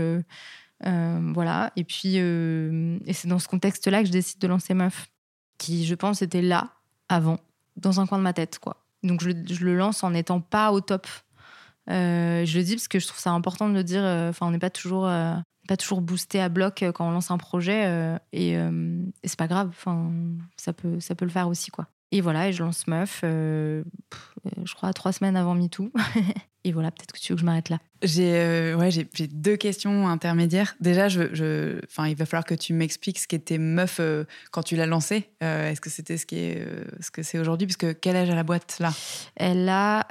[0.82, 1.70] voilà.
[1.76, 5.08] Et puis et c'est dans ce contexte là que je décide de lancer meuf
[5.58, 6.70] qui je pense était là
[7.10, 7.38] avant
[7.76, 9.30] dans un coin de ma tête quoi donc je,
[9.64, 11.06] le lance en n'étant pas au top.
[11.90, 14.02] Euh, je le dis parce que je trouve ça important de le dire.
[14.04, 15.34] Euh, enfin, on n'est pas toujours euh,
[15.68, 19.68] pas toujours boosté à bloc quand on lance un projet et, et c'est pas grave.
[19.70, 20.10] Enfin,
[20.56, 21.86] ça peut ça peut le faire aussi quoi.
[22.12, 23.82] Et voilà, et je lance Meuf, je
[24.74, 25.90] crois trois semaines avant MeToo.
[26.64, 27.78] et voilà, peut-être que tu veux que je m'arrête là.
[28.02, 30.74] J'ai euh, ouais, j'ai deux questions intermédiaires.
[30.80, 34.74] Déjà, je, je, il va falloir que tu m'expliques ce qu'était Meuf euh, quand tu
[34.74, 35.30] l'as lancé.
[35.42, 36.66] Euh, est-ce que c'était ce, qui est,
[37.00, 37.66] ce que c'est aujourd'hui?
[37.66, 38.92] Puisque quel âge a la boîte là?
[39.36, 40.06] Elle a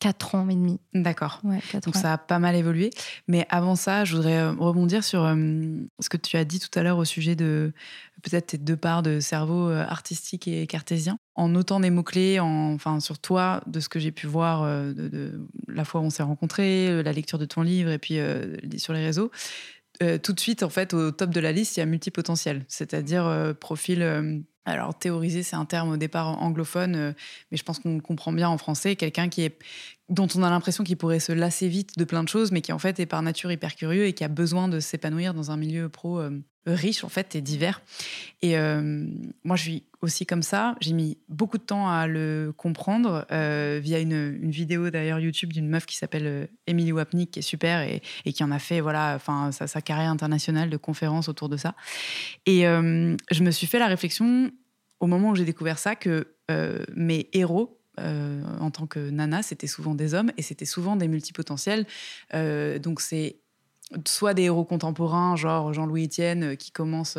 [0.00, 0.80] 4 ans et demi.
[0.92, 1.40] D'accord.
[1.84, 2.90] Donc ça a pas mal évolué.
[3.28, 6.98] Mais avant ça, je voudrais rebondir sur ce que tu as dit tout à l'heure
[6.98, 7.72] au sujet de
[8.22, 11.18] peut-être tes deux parts de cerveau artistique et cartésien.
[11.34, 15.46] En notant des mots-clés, enfin, sur toi, de ce que j'ai pu voir de, de
[15.68, 18.92] la fois où on s'est rencontrés, la lecture de ton livre et puis euh, sur
[18.92, 19.30] les réseaux,
[20.02, 22.64] euh, tout de suite, en fait, au top de la liste, il y a multipotentiel,
[22.68, 24.44] c'est-à-dire euh, profil.
[24.66, 27.12] Alors, théoriser, c'est un terme au départ anglophone, euh,
[27.50, 28.96] mais je pense qu'on le comprend bien en français.
[28.96, 29.56] Quelqu'un qui est,
[30.08, 32.72] dont on a l'impression qu'il pourrait se lasser vite de plein de choses, mais qui
[32.72, 35.56] en fait est par nature hyper curieux et qui a besoin de s'épanouir dans un
[35.56, 37.80] milieu pro euh, riche en fait et divers.
[38.42, 39.06] Et euh,
[39.44, 40.74] moi, je suis aussi comme ça.
[40.80, 45.86] J'ai mis beaucoup de temps à le comprendre via une, vidéo d'ailleurs YouTube d'une meuf
[45.86, 49.68] qui s'appelle Emily Wapnick, qui est super et, qui en a fait voilà, enfin sa,
[49.68, 51.74] sa carrière internationale de conférences autour de ça.
[52.46, 54.50] Et je me suis fait la réflexion
[55.00, 59.42] au moment où j'ai découvert ça que euh, mes héros euh, en tant que nana,
[59.42, 61.86] c'était souvent des hommes et c'était souvent des multipotentiels.
[62.34, 63.36] Euh, donc c'est
[64.06, 67.16] soit des héros contemporains, genre Jean-Louis Etienne, qui commence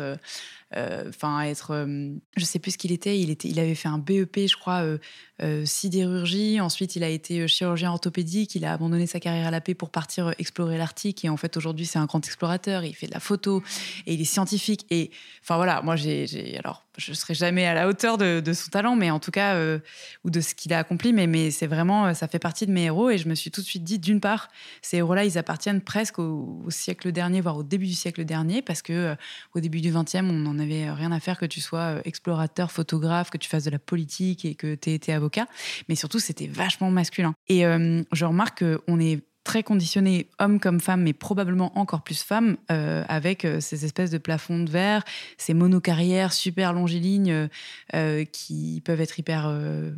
[0.74, 3.88] enfin à être, euh, je sais plus ce qu'il était, il était, il avait fait
[3.88, 4.98] un BEP, je crois, euh,
[5.40, 6.60] euh, sidérurgie.
[6.60, 8.54] Ensuite, il a été euh, chirurgien orthopédique.
[8.56, 11.24] Il a abandonné sa carrière à la paix pour partir euh, explorer l'Arctique.
[11.24, 12.84] Et en fait, aujourd'hui, c'est un grand explorateur.
[12.84, 13.62] Il fait de la photo
[14.06, 14.84] et il est scientifique.
[14.90, 15.10] Et
[15.42, 19.10] enfin voilà, moi, j'ai, alors, je serai jamais à la hauteur de, son talent, mais
[19.10, 19.78] en tout cas, euh,
[20.24, 21.12] ou de ce qu'il a accompli.
[21.12, 23.08] Mais, mais c'est vraiment, euh, ça fait partie de mes héros.
[23.08, 24.48] Et je me suis tout de suite dit, d'une part,
[24.82, 28.82] ces héros-là, ils appartiennent presque au, siècle dernier, voire au début du siècle dernier, parce
[28.82, 29.14] que euh,
[29.54, 32.70] au début du 20e, on n'en avait rien à faire que tu sois euh, explorateur,
[32.70, 35.46] photographe, que tu fasses de la politique et que tu aies été avocat.
[35.88, 37.34] Mais surtout, c'était vachement masculin.
[37.48, 42.22] Et euh, je remarque qu'on est très conditionné, homme comme femme, mais probablement encore plus
[42.22, 45.04] femme, euh, avec euh, ces espèces de plafonds de verre,
[45.38, 47.48] ces monocarrières super longilignes euh,
[47.94, 49.92] euh, qui peuvent être hyper, euh,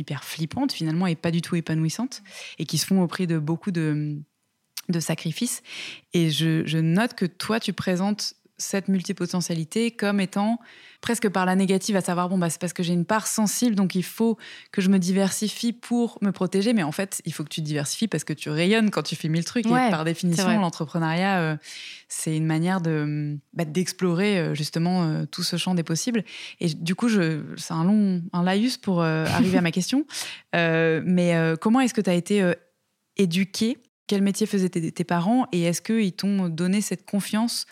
[0.00, 2.24] hyper flippantes finalement et pas du tout épanouissantes,
[2.58, 4.16] et qui se font au prix de beaucoup de,
[4.88, 5.62] de sacrifices.
[6.12, 10.58] Et je note que toi, tu présentes cette multipotentialité comme étant
[11.00, 13.76] presque par la négative, à savoir, bon, bah, c'est parce que j'ai une part sensible,
[13.76, 14.36] donc il faut
[14.72, 16.72] que je me diversifie pour me protéger.
[16.72, 19.14] Mais en fait, il faut que tu te diversifies parce que tu rayonnes quand tu
[19.14, 19.66] fais mille trucs.
[19.66, 21.56] Ouais, et par définition, l'entrepreneuriat, euh,
[22.08, 26.24] c'est une manière de bah, d'explorer euh, justement euh, tout ce champ des possibles.
[26.60, 30.06] Et du coup, c'est un long un laïus pour euh, arriver à ma question.
[30.54, 32.52] Mais comment est-ce que tu as été
[33.18, 33.76] éduqué?
[34.06, 35.46] Quel métier faisaient tes, tes parents?
[35.52, 37.66] Et est-ce qu'ils t'ont donné cette confiance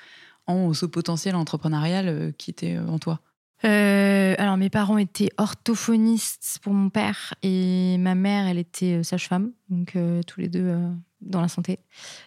[0.46, 3.20] en ce potentiel entrepreneurial euh, qui était euh, en toi?
[3.64, 9.52] Euh, alors, mes parents étaient orthophonistes pour mon père et ma mère, elle était sage-femme,
[9.70, 10.76] donc tous les deux
[11.22, 11.78] dans la santé.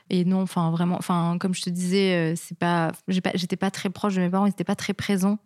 [0.09, 4.15] Et non, enfin vraiment, enfin comme je te disais, c'est pas, j'étais pas très proche
[4.15, 5.37] de mes parents, ils étaient pas très présents.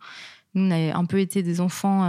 [0.54, 2.06] Nous, on avait un peu été des enfants,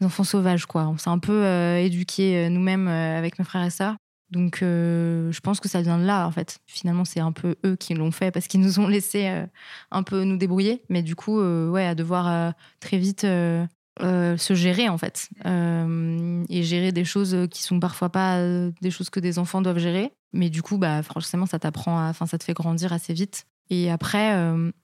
[0.00, 0.86] des enfants sauvages, quoi.
[0.86, 1.46] On s'est un peu
[1.78, 3.96] éduqués nous-mêmes avec mes frères et sœurs.
[4.30, 6.60] Donc, euh, je pense que ça vient de là, en fait.
[6.66, 9.46] Finalement, c'est un peu eux qui l'ont fait parce qu'ils nous ont laissé euh,
[9.90, 10.82] un peu nous débrouiller.
[10.88, 15.28] Mais du coup, euh, ouais, à devoir très vite se gérer, en fait.
[15.44, 18.40] Et gérer des choses qui sont parfois pas
[18.80, 20.12] des choses que des enfants doivent gérer.
[20.32, 23.46] Mais du coup, bah, franchement, ça t'apprend, enfin, ça te fait grandir assez vite.
[23.68, 24.34] Et après,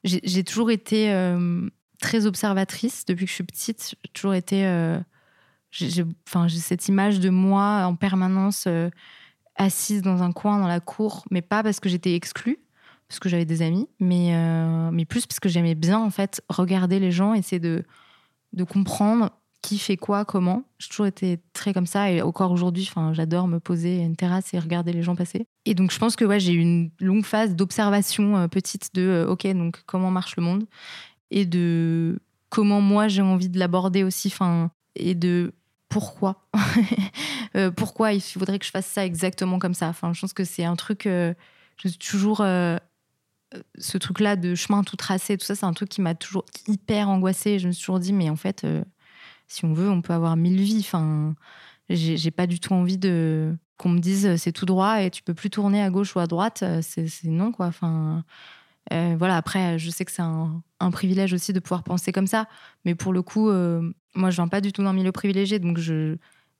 [0.04, 1.08] j'ai toujours été
[2.00, 3.94] très observatrice depuis que je suis petite.
[4.04, 4.66] J'ai toujours été.
[6.26, 8.66] enfin, j'ai cette image de moi en permanence
[9.56, 12.58] assise dans un coin dans la cour, mais pas parce que j'étais exclue,
[13.08, 16.42] parce que j'avais des amis, mais, euh, mais plus parce que j'aimais bien en fait
[16.48, 17.84] regarder les gens, essayer de,
[18.52, 19.30] de comprendre
[19.62, 20.62] qui fait quoi, comment.
[20.78, 24.54] J'ai toujours été très comme ça et encore aujourd'hui, j'adore me poser à une terrasse
[24.54, 25.46] et regarder les gens passer.
[25.64, 29.02] Et donc je pense que ouais, j'ai eu une longue phase d'observation euh, petite de
[29.02, 30.66] euh, ok donc comment marche le monde
[31.32, 35.52] et de comment moi j'ai envie de l'aborder aussi, enfin et de
[35.88, 36.48] pourquoi
[37.56, 39.88] Euh, pourquoi il faudrait que je fasse ça exactement comme ça?
[39.88, 41.06] Enfin, je pense que c'est un truc.
[41.06, 41.32] euh,
[41.82, 42.76] je suis toujours euh,
[43.78, 47.08] ce truc-là de chemin tout tracé, tout ça, c'est un truc qui m'a toujours hyper
[47.08, 47.58] angoissée.
[47.58, 48.84] Je me suis toujours dit, mais en fait, euh,
[49.48, 50.80] si on veut, on peut avoir mille vies.
[50.80, 51.34] Enfin,
[51.90, 55.22] j'ai pas du tout envie de qu'on me dise euh, c'est tout droit et tu
[55.22, 56.62] peux plus tourner à gauche ou à droite.
[56.62, 57.66] Euh, c'est non, quoi.
[57.66, 58.24] Enfin,
[58.92, 59.36] euh, voilà.
[59.36, 62.48] Après, je sais que c'est un, privilège aussi de pouvoir penser comme ça,
[62.84, 65.78] mais pour le coup, euh, moi, je viens pas du tout d'un milieu privilégié, donc
[65.78, 66.16] je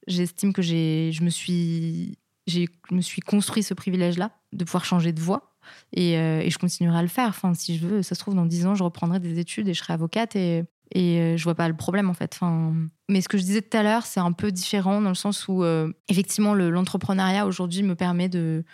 [0.08, 5.12] j'estime que j'ai je me suis j'ai me suis construit ce privilège-là de pouvoir changer
[5.12, 5.52] de voie.
[5.92, 7.28] Et, euh, et je continuerai à le faire.
[7.28, 9.74] Enfin, si je veux, ça se trouve, dans 10 ans, je reprendrai des études et
[9.74, 10.62] je serai avocate et,
[10.92, 12.32] et euh, je vois pas le problème, en fait.
[12.34, 12.72] Enfin,
[13.08, 15.48] mais ce que je disais tout à l'heure, c'est un peu différent dans le sens
[15.48, 18.64] où, euh, effectivement, le- l'entrepreneuriat aujourd'hui me permet de,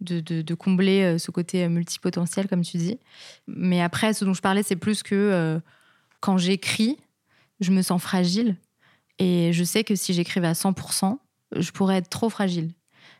[0.00, 2.98] de, combler euh, ce côté euh, multipotentiel, comme tu dis.
[3.46, 5.58] Mais après, ce dont je parlais, c'est plus que euh,
[6.20, 6.98] quand j'écris,
[7.60, 8.56] je me sens fragile.
[9.18, 11.18] Et je sais que si j'écrivais à 100%,
[11.56, 12.70] je pourrais être trop fragile.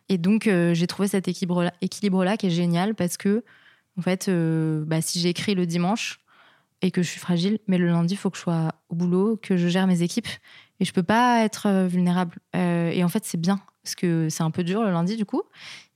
[0.08, 3.44] Et donc, j'ai trouvé cet équilibre-là équilibre qui est génial parce que,
[3.98, 4.30] en fait,
[4.86, 6.20] bah, si j'écris le dimanche
[6.82, 9.38] et que je suis fragile, mais le lundi, il faut que je sois au boulot,
[9.42, 10.28] que je gère mes équipes
[10.80, 12.36] et je peux pas être euh, vulnérable.
[12.54, 15.24] Euh, et en fait, c'est bien parce que c'est un peu dur le lundi, du
[15.24, 15.42] coup.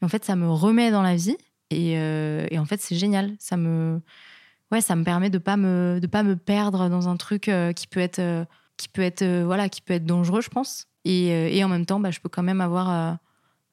[0.00, 1.36] Et en fait, ça me remet dans la vie
[1.70, 3.34] Et, euh, en fait, c'est génial.
[3.38, 4.00] Ça me,
[4.72, 8.46] ouais, ça me permet de pas pas me perdre dans un truc qui peut être,
[8.76, 10.88] qui peut être, voilà, qui peut être dangereux, je pense.
[11.04, 13.18] Et, et en même temps, bah, je peux quand même avoir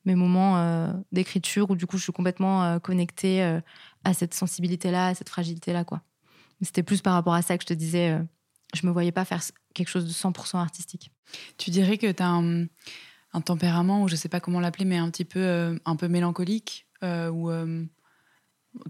[0.06, 3.60] mes moments d'écriture où du coup, je suis complètement connectée
[4.04, 6.02] à cette sensibilité-là, à cette fragilité-là, quoi.
[6.62, 8.12] C'était plus par rapport à ça que je te disais.
[8.12, 8.24] euh,
[8.76, 9.42] je me voyais pas faire
[9.74, 11.12] quelque chose de 100% artistique.
[11.58, 12.66] Tu dirais que tu as un,
[13.34, 16.08] un tempérament, ou je sais pas comment l'appeler, mais un petit peu, euh, un peu
[16.08, 17.50] mélancolique, euh, ou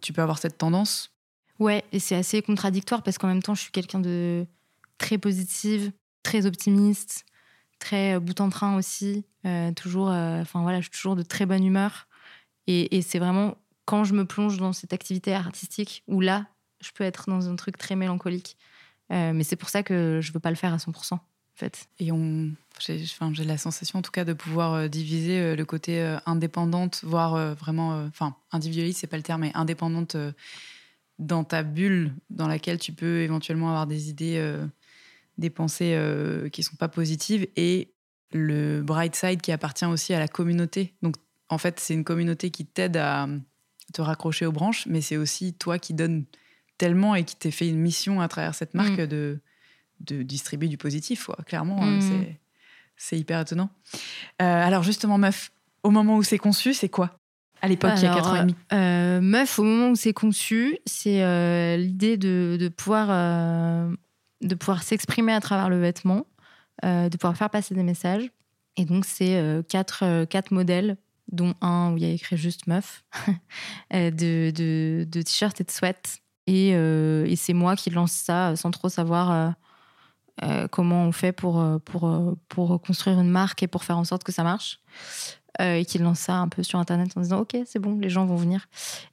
[0.02, 1.12] tu peux avoir cette tendance?
[1.60, 4.46] Ouais, et c'est assez contradictoire parce qu'en même temps, je suis quelqu'un de
[4.98, 5.92] très positive,
[6.24, 7.26] très optimiste,
[7.80, 9.26] très bout en train aussi.
[9.46, 12.08] euh, toujours, euh, enfin voilà, je suis toujours de très bonne humeur.
[12.68, 13.56] Et, et c'est vraiment
[13.86, 16.48] quand je me plonge dans cette activité artistique où là,
[16.82, 18.58] je peux être dans un truc très mélancolique.
[19.12, 21.22] Euh, mais c'est pour ça que je veux pas le faire à 100%, en
[21.56, 21.90] fait.
[22.00, 25.56] Et on, j'ai, enfin, j'ai la sensation, en tout cas, de pouvoir euh, diviser euh,
[25.56, 30.16] le côté indépendante, voire vraiment, enfin, individualiste, c'est pas le terme, mais indépendante
[31.18, 34.58] dans ta bulle, dans laquelle tu peux éventuellement avoir des idées,
[35.38, 36.00] des pensées
[36.54, 37.94] qui sont pas positives, et
[38.32, 40.94] le bright side qui appartient aussi à la communauté.
[41.02, 41.16] Donc,
[41.50, 43.28] en fait, c'est une communauté qui t'aide à
[43.92, 46.26] te raccrocher aux branches, mais c'est aussi toi qui donne
[46.80, 49.06] tellement et qui t'est fait une mission à travers cette marque Mm.
[49.08, 49.40] de,
[50.00, 51.38] de distribuer du positif, quoi.
[51.46, 51.90] Clairement, Mm.
[51.90, 52.40] euh, c'est,
[52.98, 53.70] c'est hyper étonnant.
[54.42, 55.52] Euh, alors, justement, meuf,
[55.84, 57.20] au moment où c'est conçu, c'est quoi?
[57.62, 58.56] À l'époque, il y a Alors, 4 ans et demi.
[58.74, 63.94] euh, meuf, au moment où c'est conçu, c'est euh, l'idée de, de pouvoir, euh,
[64.42, 66.26] de pouvoir s'exprimer à travers le vêtement,
[66.84, 68.30] de pouvoir faire passer des messages.
[68.78, 70.96] Et donc, c'est quatre, quatre modèles,
[71.32, 73.04] dont un où il y a écrit juste meuf,
[73.92, 76.20] de, de, de t-shirts et de sweats.
[76.50, 79.50] Et, euh, et c'est moi qui lance ça sans trop savoir euh,
[80.44, 84.00] euh, comment on fait pour, euh, pour, euh, pour construire une marque et pour faire
[84.00, 84.80] en sorte que ça marche.
[85.62, 88.10] Euh, et qui lance ça un peu sur Internet en disant Ok, c'est bon, les
[88.10, 88.66] gens vont venir.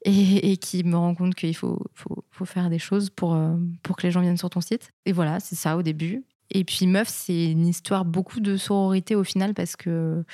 [0.06, 3.54] Et, et qui me rend compte qu'il faut, faut, faut faire des choses pour, euh,
[3.82, 4.92] pour que les gens viennent sur ton site.
[5.04, 6.24] Et voilà, c'est ça au début.
[6.50, 10.24] Et puis Meuf, c'est une histoire beaucoup de sororité au final parce que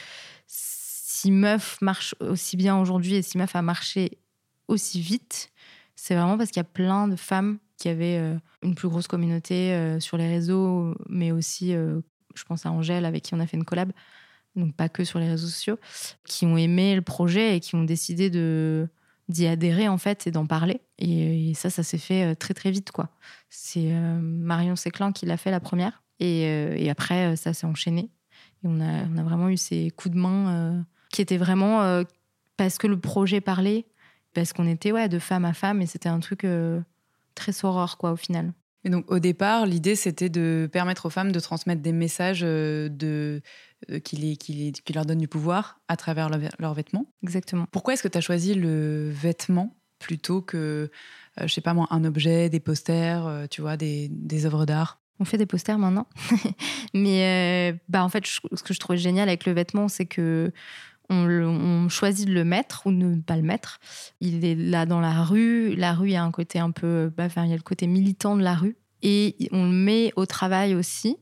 [0.46, 4.18] si Meuf marche aussi bien aujourd'hui et si Meuf a marché
[4.68, 5.51] aussi vite,
[5.96, 9.08] c'est vraiment parce qu'il y a plein de femmes qui avaient euh, une plus grosse
[9.08, 12.00] communauté euh, sur les réseaux, mais aussi, euh,
[12.34, 13.92] je pense à Angèle avec qui on a fait une collab,
[14.54, 15.78] donc pas que sur les réseaux sociaux,
[16.24, 18.88] qui ont aimé le projet et qui ont décidé de
[19.28, 20.80] d'y adhérer en fait et d'en parler.
[20.98, 23.08] Et, ça, ça s'est fait très très vite quoi.
[23.48, 28.10] C'est Marion Séclin qui l'a fait la première et, et après ça s'est enchaîné
[28.62, 32.02] et on a, on a vraiment eu ces coups de main qui étaient vraiment
[32.56, 33.86] parce que le projet parlait,
[34.34, 36.80] parce qu'on était ouais de femme à femme et c'était un truc euh,
[37.34, 38.52] très soror quoi au final.
[38.84, 42.88] Et donc, au départ, l'idée, c'était de permettre aux femmes de transmettre des messages euh,
[42.88, 43.40] de,
[43.90, 47.06] euh, qui, les, qui, les- qui leur donnent du pouvoir à travers leur- leurs vêtements.
[47.22, 47.66] Exactement.
[47.70, 50.90] Pourquoi est-ce que tu as choisi le vêtement plutôt que,
[51.40, 54.98] je sais pas moi, un objet, des posters, tu vois, des, des œuvres d'art?
[55.20, 56.08] On fait des posters maintenant.
[56.94, 60.06] Mais euh, bah, en fait, je- ce que je trouvais génial avec le vêtement, c'est
[60.06, 60.50] que
[61.12, 63.78] on, choisit de le mettre ou de ne pas le mettre.
[64.20, 65.74] Il est là dans la rue.
[65.74, 67.12] La rue, il y a un côté un peu.
[67.16, 68.76] bah, enfin, il y a le côté militant de la rue.
[69.02, 71.16] Et on le met au travail aussi.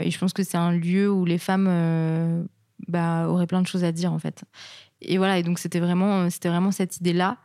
[0.00, 2.42] Et je pense que c'est un lieu où les femmes euh,
[2.88, 4.44] bah, auraient plein de choses à dire, en fait.
[5.02, 7.38] Et voilà, et donc c'était vraiment, vraiment cette idée-là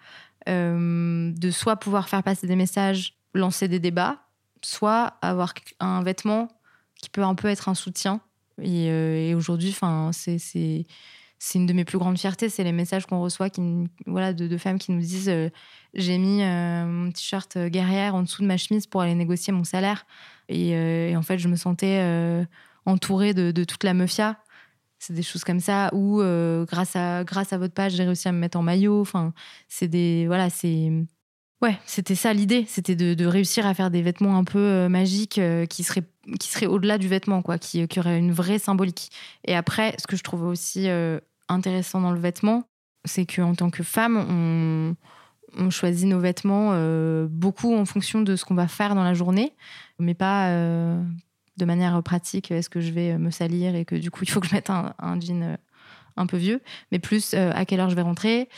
[0.50, 4.20] euh, de soit pouvoir faire passer des messages, lancer des débats,
[4.62, 6.48] soit avoir un vêtement
[6.96, 8.22] qui peut un peu être un soutien.
[8.62, 9.76] Et, euh, et aujourd'hui,
[10.12, 10.86] c'est
[11.46, 13.62] c'est une de mes plus grandes fiertés, c'est les messages qu'on reçoit, qui,
[14.08, 15.50] voilà, de, femmes qui nous disent euh,
[15.94, 19.64] j'ai mis euh, mon t-shirt guerrière en dessous de ma chemise pour aller négocier mon
[19.64, 20.08] salaire.
[20.50, 22.44] Et, euh, en fait, je me sentais euh,
[22.88, 24.40] entourée de, toute la meufia.
[24.98, 28.28] C'est des choses comme ça où, euh, grâce, à, grâce à votre page, j'ai réussi
[28.28, 29.00] à me mettre en maillot.
[29.02, 29.32] Enfin,
[29.68, 30.26] c'est des.
[30.26, 30.92] Voilà, c'est.
[31.62, 35.40] Ouais, c'était ça l'idée, c'était de, réussir à faire des vêtements un peu euh, magiques
[35.40, 36.04] euh, qui seraient,
[36.40, 39.10] qui au-delà du vêtement, quoi, qui, qui auraient une vraie symbolique.
[39.46, 42.64] Et après, ce que je trouve aussi euh, intéressant dans le vêtement,
[43.06, 44.96] c'est qu'en tant que femme,
[45.58, 49.14] on, choisit nos vêtements euh, beaucoup en fonction de ce qu'on va faire dans la
[49.14, 49.54] journée,
[50.00, 51.02] mais pas euh,
[51.58, 52.52] de manière pratique.
[52.52, 54.70] Est-ce que je vais me salir et que du coup, il faut que je mette
[54.70, 55.56] un, un jean euh,
[56.18, 58.50] un peu vieux, mais plus euh, à quelle heure je vais rentrer,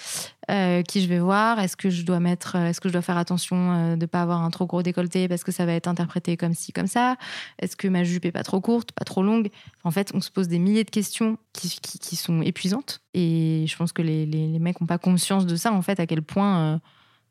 [0.50, 3.02] euh, qui je vais voir, est-ce que je dois mettre, euh, est-ce que je dois
[3.02, 6.38] faire attention de pas avoir un trop gros décolleté parce que ça va être interprété
[6.38, 7.18] comme ci comme ça,
[7.60, 9.50] est-ce que ma jupe est pas trop courte, pas trop longue?
[9.84, 13.92] En fait, on se pose des milliers de questions qui, sont épuisantes et je pense
[13.92, 16.80] que les, les, mecs n'ont pas conscience de ça en fait à quel point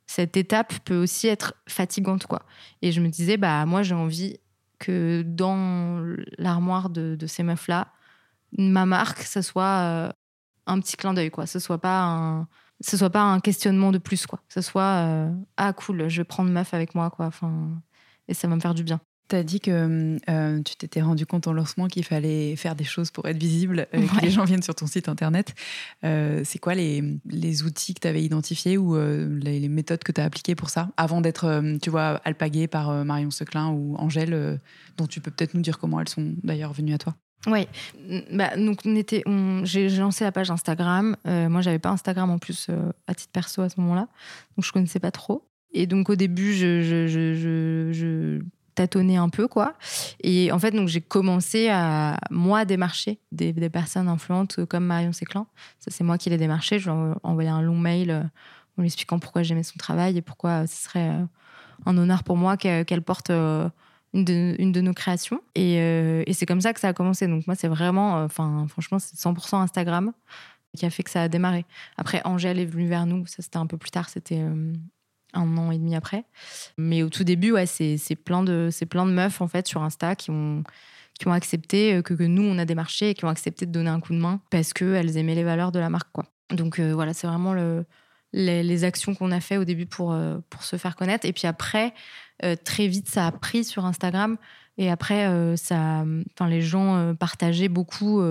[0.07, 2.43] cette étape peut aussi être fatigante quoi.
[2.83, 4.39] Et je me disais bah moi j'ai envie
[4.79, 6.03] que dans
[6.39, 7.89] l'armoire de, de ces meufs là
[8.57, 10.13] ma marque, ça soit euh,
[10.67, 11.47] un petit clin d'œil, quoi.
[11.47, 12.49] Ce soit pas un,
[12.81, 14.41] ce soit pas un questionnement de plus, quoi.
[14.49, 17.27] Ce soit ah cool, je vais prendre meuf avec moi, quoi.
[17.27, 17.81] Enfin,
[18.29, 19.01] et ça va me faire du bien.
[19.29, 22.85] Tu as dit que euh, tu t'étais rendu compte en lancement qu'il fallait faire des
[22.85, 25.53] choses pour être visible, euh, que les gens viennent sur ton site internet.
[26.05, 30.21] Euh, c'est quoi les, les, outils que tu avais identifiés ou les, méthodes que tu
[30.21, 30.91] as appliquées pour ça?
[30.97, 34.61] Avant d'être, tu vois, alpaguée par Marion Seclin ou Angèle,
[34.97, 37.17] dont tu peux peut-être nous dire comment elles sont d'ailleurs venues à toi
[37.47, 37.69] oui,
[38.33, 39.23] bah, donc on était,
[39.63, 41.17] j'ai lancé la page Instagram.
[41.25, 42.69] moi, j'avais pas Instagram en plus
[43.07, 44.09] à titre perso à ce moment-là,
[44.57, 45.47] donc je connaissais pas trop.
[45.73, 48.41] Et donc au début, je,
[48.77, 49.75] tâtonner un peu, quoi.
[50.23, 55.49] Et en fait, donc j'ai commencé à, moi, démarcher des, personnes influentes comme Marion Séclan.
[55.81, 56.79] Ça, c'est moi qui l'ai démarché.
[56.79, 58.21] Je lui ai envoyé un long mail euh,
[58.79, 61.25] en lui expliquant pourquoi j'aimais son travail et pourquoi ce serait euh,
[61.87, 63.69] un honneur pour moi qu'elle porte euh,
[64.25, 65.41] une de, nos créations.
[65.55, 67.27] Et, et c'est comme ça que ça a commencé.
[67.27, 70.13] Donc moi, c'est vraiment, enfin, franchement, c'est 100% Instagram
[70.77, 71.65] qui a fait que ça a démarré.
[71.97, 73.27] Après, Angèle est venue vers nous.
[73.27, 74.09] Ça, c'était un peu plus tard.
[74.09, 74.43] C'était
[75.37, 76.25] un an et demi après.
[76.77, 80.17] Mais au tout début, ouais, c'est plein, de, plein de meufs en fait sur Insta
[80.17, 80.65] qui ont,
[81.19, 83.91] qui ont accepté euh, que, nous, on a démarché et qui ont accepté de donner
[83.91, 86.11] un coup de main parce qu'elles aimaient les valeurs de la marque.
[86.13, 86.25] Quoi.
[86.51, 87.85] Donc euh, voilà, c'est vraiment le,
[88.33, 91.27] les, actions qu'on a fait au début pour, euh, pour se faire connaître.
[91.27, 91.95] Et puis après,
[92.65, 94.37] très vite, ça a pris sur Instagram.
[94.79, 96.05] Et après, ça,
[96.47, 98.23] les gens partageaient beaucoup.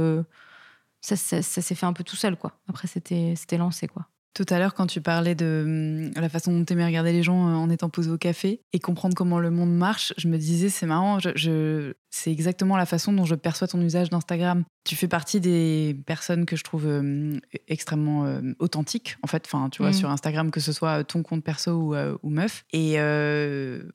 [1.01, 2.35] ça, ça, ça s'est fait un peu tout seul.
[2.35, 2.53] quoi.
[2.67, 3.87] Après, c'était lancé.
[3.87, 4.07] quoi.
[4.35, 7.23] Tout à l'heure, quand tu parlais de hum, la façon dont tu aimais regarder les
[7.23, 10.37] gens euh, en étant posé au café et comprendre comment le monde marche, je me
[10.37, 14.63] disais, c'est marrant, je, c'est exactement la façon dont je perçois ton usage d'Instagram.
[14.83, 19.69] Tu fais partie des personnes que je trouve hum, extrêmement euh, authentiques, en fait, enfin,
[19.69, 19.95] tu vois, mm.
[19.95, 22.65] sur Instagram, que ce soit ton compte perso ou, euh, meuf.
[22.73, 22.97] Et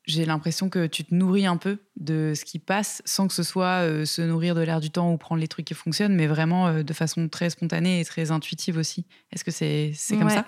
[0.06, 3.42] j'ai l'impression que tu te nourris un peu de ce qui passe sans que ce
[3.42, 6.82] soit se nourrir de l'air du temps ou prendre les trucs qui fonctionnent, mais vraiment
[6.82, 9.06] de façon très spontanée et très intuitive aussi.
[9.32, 10.44] Est-ce que c'est comme ça?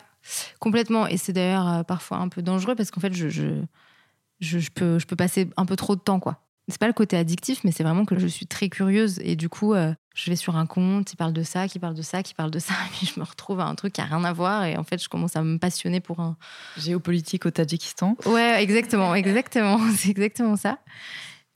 [0.59, 1.07] Complètement.
[1.07, 3.63] Et c'est d'ailleurs euh, parfois un peu dangereux parce qu'en fait, je, je,
[4.41, 6.41] je, peux, je peux passer un peu trop de temps, quoi.
[6.73, 9.51] C'est pas le côté addictif, mais c'est vraiment que je suis très curieuse et du
[9.51, 12.23] coup, euh, je vais sur un compte qui parle de ça, qui parle de ça,
[12.23, 14.25] qui parle de ça, et puis je me retrouve à un truc qui a rien
[14.25, 16.35] à voir et en fait, je commence à me passionner pour un
[16.79, 18.17] géopolitique au Tadjikistan.
[18.25, 20.79] Ouais, exactement, exactement, c'est exactement ça.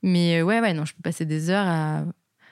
[0.03, 2.03] Mais euh, ouais, ouais, non, je peux passer des heures à.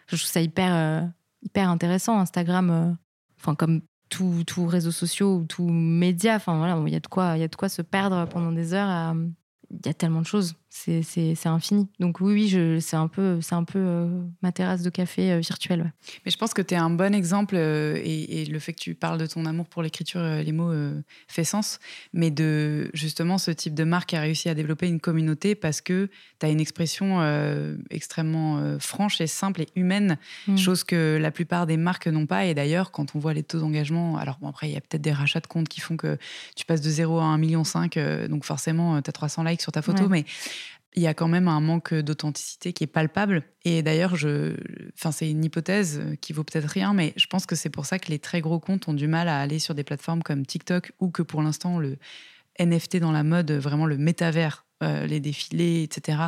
[0.07, 1.07] Je trouve ça hyper,
[1.43, 2.97] hyper intéressant, Instagram.
[3.39, 6.35] Enfin, comme tout, tout réseaux sociaux ou tout média.
[6.35, 8.51] Enfin voilà, il y a de quoi, il y a de quoi se perdre pendant
[8.51, 9.15] des heures.
[9.69, 11.87] Il y a tellement de choses c'est infini.
[11.99, 14.07] Donc oui, oui, c'est un peu, un peu euh,
[14.41, 15.93] ma terrasse de café euh, virtuelle.
[16.25, 18.93] Mais je pense que tu es un bon exemple euh, et, le fait que tu
[18.93, 20.73] parles de ton amour pour l'écriture, les mots
[21.27, 21.79] fait sens.
[22.13, 26.09] Mais de justement ce type de marque a réussi à développer une communauté parce que
[26.39, 27.21] tu as une expression
[27.89, 30.17] extrêmement franche et simple et humaine,
[30.47, 30.57] mm.
[30.57, 32.45] chose que la plupart des marques n'ont pas.
[32.45, 35.01] Et d'ailleurs, quand on voit les taux d'engagement, alors bon, après, il y a peut-être
[35.01, 36.17] des rachats de comptes qui font que
[36.55, 37.63] tu passes de 0 à 1,5 million,
[38.29, 40.25] donc forcément, tu as 300 likes sur ta photo, mais
[40.95, 43.43] il y a quand même un manque d'authenticité qui est palpable.
[43.63, 44.55] Et d'ailleurs, je,
[44.97, 47.99] enfin, c'est une hypothèse qui vaut peut-être rien, mais je pense que c'est pour ça
[47.99, 50.93] que les très gros comptes ont du mal à aller sur des plateformes comme TikTok
[50.99, 51.97] ou que pour l'instant le
[52.59, 56.19] NFT dans la mode, vraiment le métavers, euh, les défilés, etc.,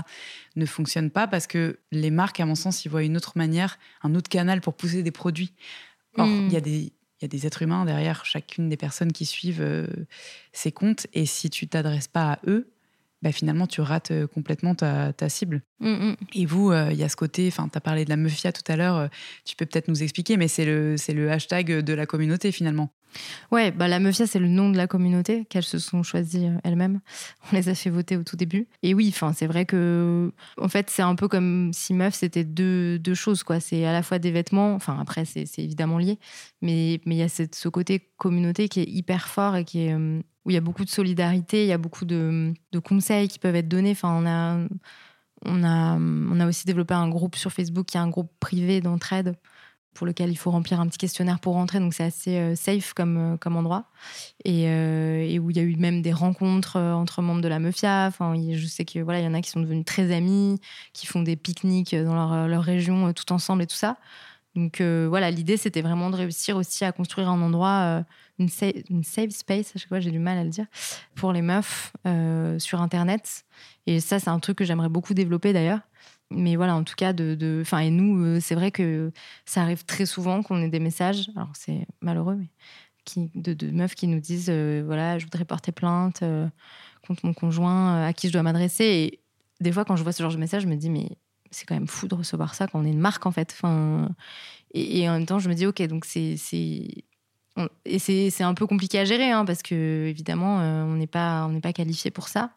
[0.55, 3.79] ne fonctionne pas parce que les marques, à mon sens, y voient une autre manière,
[4.03, 5.53] un autre canal pour pousser des produits.
[6.17, 6.63] Or, il y a hmm.
[6.63, 9.87] des il y a des êtres humains derrière chacune des personnes qui suivent euh,
[10.51, 11.07] ces comptes.
[11.13, 12.69] Et si tu t'adresses pas à eux,
[13.21, 15.63] bah, finalement, tu rates euh, complètement ta, cible.
[15.79, 16.15] Mm, mm.
[16.35, 18.51] Et vous, euh, il y a ce côté, enfin, tu as parlé de la meufia
[18.51, 19.07] tout à l'heure, euh,
[19.45, 22.91] tu peux peut-être nous expliquer, mais c'est le, le hashtag de la communauté finalement.
[23.51, 26.99] Ouais, bah la Meufia, c'est le nom de la communauté qu'elles se sont choisies elles-mêmes.
[27.51, 28.67] On les a fait voter au tout début.
[28.83, 32.99] Et oui, c'est vrai que, en fait, c'est un peu comme si meuf, c'était deux,
[32.99, 33.59] deux choses, quoi.
[33.59, 36.19] C'est à la fois des vêtements, enfin, après, c'est évidemment lié,
[36.61, 39.95] mais il y a ce côté communauté qui est hyper fort et qui est
[40.47, 42.53] où il y a beaucoup de solidarité, il y a beaucoup de,
[42.83, 43.91] conseils qui peuvent être donnés.
[43.91, 44.65] Enfin, on a,
[45.45, 48.79] on, a, on a aussi développé un groupe sur Facebook qui est un groupe privé
[48.79, 49.35] d'entraide
[49.97, 51.79] pour lequel il faut remplir un petit questionnaire pour rentrer.
[51.79, 53.85] Donc c'est assez euh, safe comme, euh, comme endroit.
[54.47, 58.05] Euh, et, où il y a eu même des rencontres entre membres de la Meufia.
[58.07, 60.61] Enfin, je sais qu'il voilà, y en a qui sont devenus très amis,
[60.93, 63.97] qui font des pique-niques dans leur, leur, région tout ensemble et tout ça.
[64.55, 68.03] Donc voilà, l'idée c'était vraiment de réussir aussi à construire un endroit
[68.39, 70.65] une, safe space, à chaque fois j'ai du mal à le dire,
[71.15, 73.45] pour les meufs euh, sur Internet.
[73.85, 75.79] Et ça, c'est un truc que j'aimerais beaucoup développer d'ailleurs.
[76.31, 79.11] Mais voilà, en tout cas, de, fin, et nous, euh, c'est vrai que
[79.45, 82.49] ça arrive très souvent qu'on ait des messages, alors c'est malheureux, mais
[83.05, 86.23] qui, de, meufs qui nous disent euh, voilà, je voudrais porter plainte
[87.05, 88.83] contre mon conjoint, à qui je dois m'adresser.
[88.83, 89.21] Et
[89.61, 91.09] des fois, quand je vois ce genre de message, je me dis mais
[91.51, 93.55] c'est quand même fou de recevoir ça quand on est une marque en fait.
[93.57, 94.09] Enfin,
[94.73, 96.35] et en même temps, je me dis ok, donc c'est
[97.85, 101.45] et c'est un peu compliqué à gérer hein, parce que évidemment euh, on n'est pas
[101.45, 102.51] on n'est pas qualifié pour ça.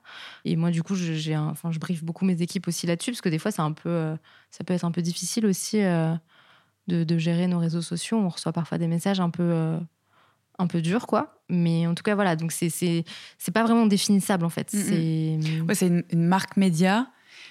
[0.44, 3.28] Et moi du coup j'ai enfin je briefe beaucoup mes équipes aussi là-dessus parce que
[3.28, 4.16] des fois c'est un peu euh,
[4.50, 6.14] ça peut être un peu difficile aussi euh,
[6.86, 8.18] de, de, gérer nos réseaux sociaux.
[8.18, 9.78] On reçoit parfois des messages un peu
[10.58, 11.42] un peu durs quoi.
[11.48, 13.04] Mais en tout cas voilà donc c'est
[13.54, 14.70] pas vraiment définissable en fait.
[14.70, 17.06] C'est ouais, une, une marque média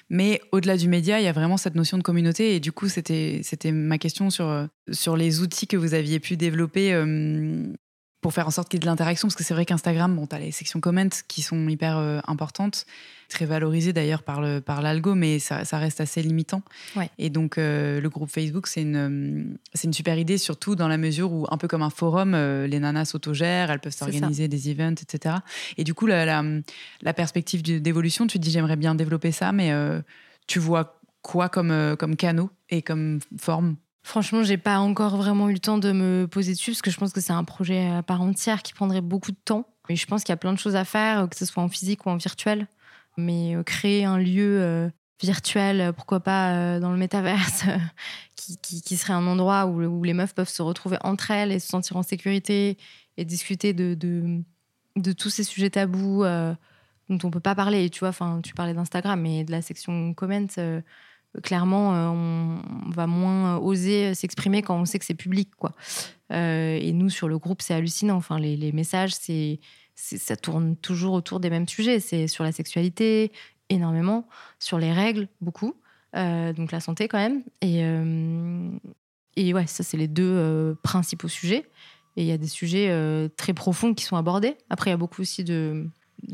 [0.09, 2.55] mais au-delà du média, il y a vraiment cette notion de communauté.
[2.55, 6.35] Et du coup, c'était ma question sur, euh, sur les outils que vous aviez pu
[6.35, 7.67] développer euh,
[8.21, 9.27] pour faire en sorte qu'il y ait de l'interaction.
[9.27, 12.19] Parce que c'est vrai qu'Instagram, bon, tu as les sections comments qui sont hyper euh,
[12.27, 12.85] importantes,
[13.29, 16.61] très valorisées d'ailleurs par l'algo, par mais ça, ça, reste assez limitant.
[17.17, 20.97] Et donc, euh, le groupe Facebook, c'est une, c'est une super idée, surtout dans la
[20.97, 24.69] mesure où, un peu comme un forum, euh, les nanas s'autogèrent, elles peuvent s'organiser des
[24.69, 25.35] events, etc.
[25.77, 26.43] Et du coup, la, la,
[27.01, 29.71] la perspective d'évolution, tu te dis, j'aimerais bien développer ça, mais
[30.47, 35.53] tu vois quoi comme, comme canaux et comme forme Franchement, j'ai pas encore vraiment eu
[35.53, 38.01] le temps de me poser dessus parce que je pense que c'est un projet à
[38.01, 39.67] part entière qui prendrait beaucoup de temps.
[39.89, 41.69] Et je pense qu'il y a plein de choses à faire, que ce soit en
[41.69, 42.67] physique ou en virtuel.
[43.17, 44.89] Mais euh, créer un lieu euh,
[45.21, 47.65] virtuel, pourquoi pas euh, dans le métaverse,
[48.35, 51.97] qui, serait un endroit où, les meufs peuvent se retrouver entre elles et se sentir
[51.97, 52.77] en sécurité
[53.17, 57.85] et discuter de, de, tous ces sujets tabous dont on peut pas parler.
[57.85, 60.47] Et tu vois, enfin, tu parlais d'Instagram, mais de la section comments
[61.43, 65.73] clairement, euh, on, va moins oser s'exprimer quand on sait que c'est public, quoi.
[66.31, 68.15] Euh, et nous, sur le groupe, c'est hallucinant.
[68.15, 69.59] Enfin, les, messages, c'est,
[69.95, 71.99] ça tourne toujours autour des mêmes sujets.
[71.99, 73.31] C'est sur la sexualité,
[73.69, 74.27] énormément,
[74.59, 75.75] sur les règles, beaucoup.
[76.15, 77.43] Euh, donc la santé, quand même.
[77.61, 77.81] Et,
[79.35, 81.65] et ouais, ça, c'est les deux principaux sujets.
[82.17, 82.91] Et il y a des sujets
[83.37, 84.55] très profonds qui sont abordés.
[84.69, 85.87] Après, il y a beaucoup aussi de,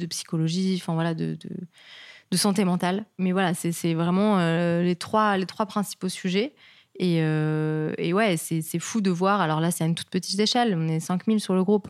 [0.10, 1.38] psychologie, enfin voilà, de
[2.38, 3.06] santé mentale.
[3.18, 6.54] Mais voilà, c'est vraiment euh, les, trois, les trois principaux sujets.
[6.98, 9.42] Et, euh, et ouais, c'est fou de voir.
[9.42, 10.76] Alors là, c'est à une toute petite échelle.
[10.78, 11.90] On est 5000 sur le groupe.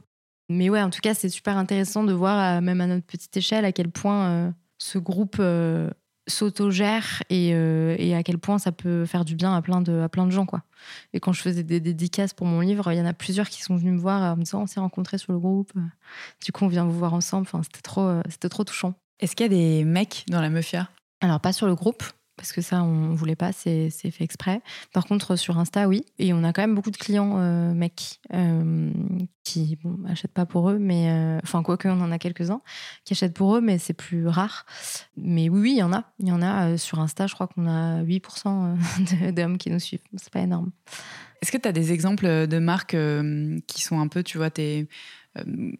[0.50, 3.66] Mais ouais, en tout cas, c'est super intéressant de voir, même à notre petite échelle,
[3.66, 5.42] à quel point euh, ce groupe
[6.28, 10.10] s'autogère et, et, à quel point ça peut faire du bien à plein de, à
[10.10, 10.46] plein de gens.
[10.46, 10.64] Quoi.
[11.14, 13.62] Et quand je faisais des dédicaces pour mon livre, il y en a plusieurs qui
[13.62, 15.72] sont venus me voir en me disant on s'est rencontrés sur le groupe.
[16.44, 17.48] Du coup, on vient vous voir ensemble.
[17.48, 18.96] Enfin, c'était trop, c'était trop touchant.
[19.20, 20.90] Est-ce qu'il y a des mecs dans la Mafia?
[21.22, 22.04] Alors, pas sur le groupe,
[22.36, 24.62] parce que ça, on voulait pas, c'est fait exprès.
[24.94, 26.06] Par contre, sur Insta, oui.
[26.20, 28.92] Et on a quand même beaucoup de clients euh, mecs euh,
[29.44, 31.10] qui bon, achètent pas pour eux, mais.
[31.10, 32.62] Euh, enfin, quoique, on en a quelques-uns
[33.06, 34.66] qui achètent pour eux, mais c'est plus rare.
[35.16, 36.04] Mais oui, oui, il y en a.
[36.20, 36.78] Il y en a.
[36.78, 40.02] sur Insta, je crois qu'on a 8% d'hommes qui nous suivent.
[40.18, 40.72] C'est pas énorme.
[41.42, 42.98] Est-ce que tu as des exemples de marques
[43.68, 44.90] qui sont un peu, tu vois, tes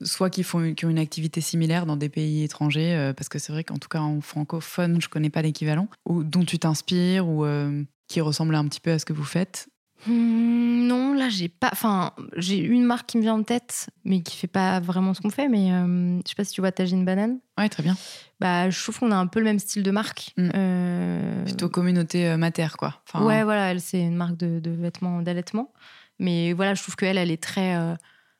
[0.02, 3.40] soit qui, font, qui ont une activité similaire dans des pays étrangers, euh, parce que
[3.40, 7.28] c'est vrai qu'en tout cas en francophone, je connais pas l'équivalent, ou dont tu t'inspires
[7.28, 9.68] ou euh, qui ressemble un petit peu à ce que vous faites
[10.08, 11.70] hmm, non, là j'ai pas.
[11.72, 15.22] Enfin, j'ai une marque qui me vient en tête, mais qui fait pas vraiment ce
[15.22, 15.48] qu'on fait.
[15.48, 17.40] Mais je sais pas si tu vois Tagine Banane.
[17.58, 17.96] Ouais, très bien.
[18.40, 20.34] Bah, je trouve qu'on a un peu le même style de marque.
[20.38, 21.46] Hmm.
[21.46, 23.02] Plutôt communauté mater, quoi.
[23.16, 25.74] ouais, voilà, elle c'est une marque de, de vêtements d'allaitement.
[26.20, 27.76] Mais voilà, je trouve qu'elle, elle est très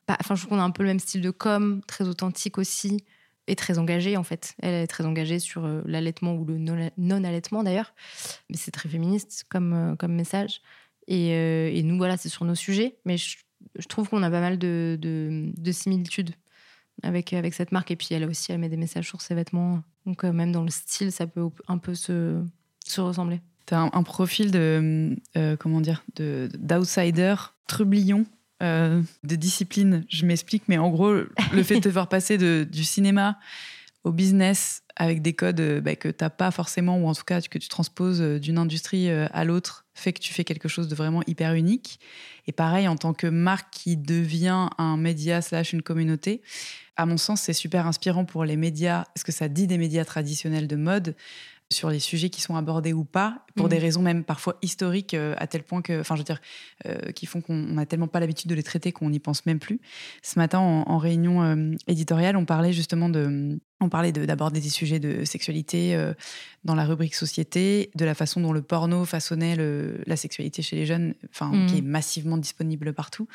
[0.08, 3.04] Enfin, je trouve qu'on a un peu le même style de com, très authentique aussi,
[3.46, 4.54] et très engagée en fait.
[4.60, 7.94] Elle est très engagée sur euh, l'allaitement ou le non-allaitement d'ailleurs.
[8.50, 10.60] Mais c'est très féministe comme, euh, message.
[11.10, 12.96] Euh, et, nous, voilà, c'est sur nos sujets.
[13.04, 13.36] Mais je,
[13.88, 16.30] trouve qu'on a pas mal de, de, similitudes
[17.02, 17.90] avec, avec cette marque.
[17.90, 19.82] Et puis elle aussi, elle met des messages sur ses vêtements.
[20.04, 22.42] Donc même dans le style, ça peut un peu se,
[22.84, 23.40] se ressembler.
[23.66, 25.16] Tu as un, profil de,
[25.58, 27.34] comment dire, d'outsider,
[27.66, 28.24] trublion
[28.62, 30.04] euh, de discipline.
[30.08, 33.38] Je m'explique, mais en gros, le fait de te voir passer du cinéma
[34.04, 37.24] au business avec des codes euh, bah, que tu n'as pas forcément, ou en tout
[37.24, 40.88] cas que tu transposes euh, d'une industrie à l'autre, fait que tu fais quelque chose
[40.88, 42.00] de vraiment hyper unique.
[42.46, 46.40] Et pareil, en tant que marque qui devient un média slash une communauté,
[46.96, 49.04] à mon sens, c'est super inspirant pour les médias.
[49.14, 51.14] Est-ce que ça dit des médias traditionnels de mode
[51.72, 53.80] sur les sujets qui sont abordés ou pas, pour des mmh.
[53.80, 56.40] raisons même parfois historiques, euh, à tel point que, enfin, je veux dire,
[56.86, 59.58] euh, qui font qu'on n'a tellement pas l'habitude de les traiter qu'on n'y pense même
[59.58, 59.80] plus.
[60.22, 65.00] Ce matin, en, réunion euh, éditoriale, on parlait justement de, on parlait d'aborder des sujets
[65.00, 65.98] de sexualité
[66.64, 69.56] dans la rubrique société, de la façon dont le porno façonnait
[70.06, 71.78] la sexualité chez les jeunes, enfin, qui mmh.
[71.78, 73.26] est massivement disponible partout,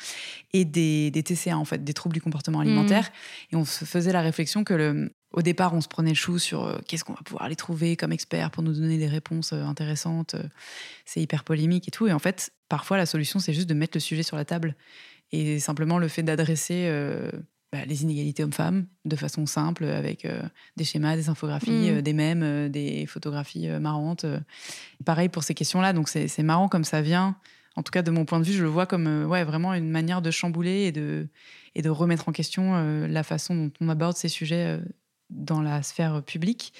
[0.52, 3.04] et des, des, TCA en fait, des troubles du comportement alimentaire.
[3.04, 3.54] Mmh.
[3.54, 6.38] Et on se faisait la réflexion que le, au départ, on se prenait le chou
[6.38, 9.52] sur euh, qu'est-ce qu'on va pouvoir aller trouver comme experts pour nous donner des réponses
[9.52, 10.34] euh, intéressantes.
[10.34, 10.42] Euh,
[11.04, 12.06] c'est hyper polémique et tout.
[12.06, 14.76] Et en fait, parfois, la solution, c'est juste de mettre le sujet sur la table.
[15.30, 16.90] Et simplement le fait d'adresser
[17.72, 20.28] bah, les inégalités hommes-femmes de façon simple, avec
[20.76, 22.02] des schémas, des infographies, mmh.
[22.02, 24.26] des mèmes, des photographies marrantes.
[25.06, 25.94] pareil pour ces questions-là.
[25.94, 27.34] Donc, c'est marrant comme ça vient
[27.76, 29.88] En tout cas, de mon point de vue, je le vois comme ouais, vraiment une
[29.88, 31.26] manière de chambouler et de,
[31.74, 34.78] et de remettre en question la façon dont on aborde ces sujets
[35.32, 36.72] dans la sphère publique.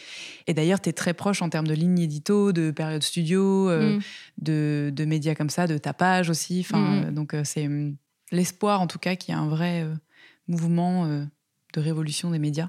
[0.47, 4.01] Et d'ailleurs, tu es très proche en termes de ligne édito, de période studio, mm.
[4.39, 6.61] de, de, médias comme ça, de tapage aussi.
[6.61, 7.15] Enfin, mm.
[7.15, 7.97] Donc, c'est hum,
[8.31, 9.87] l'espoir, en tout cas, qu'il y a un vrai
[10.47, 12.69] mouvement de révolution des médias.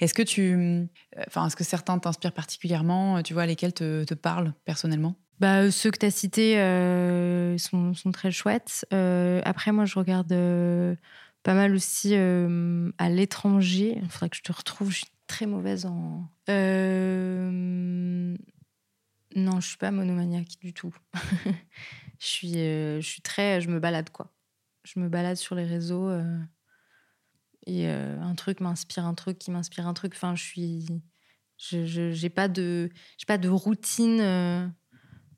[0.00, 0.84] Est-ce que tu, euh,
[1.26, 5.16] enfin, est-ce que certains t'inspirent particulièrement, tu vois, lesquels te, te parlent personnellement?
[5.40, 8.86] Bah, ceux que tu as cités euh, sont, sont, très chouettes.
[8.92, 10.32] Euh, après, moi, je regarde
[11.42, 13.98] pas mal aussi à l'étranger.
[14.02, 14.90] Il faudrait que je te retrouve.
[14.90, 16.28] Je suis très mauvaise en.
[19.36, 20.94] Non, je suis pas monomaniaque du tout.
[22.18, 24.32] je suis, je suis très, je me balade quoi.
[24.84, 26.10] Je me balade sur les réseaux
[27.68, 30.14] et euh, un truc m'inspire un truc qui m'inspire un truc.
[30.14, 30.86] Enfin, je suis,
[31.58, 34.66] je j'ai pas pas de routine euh,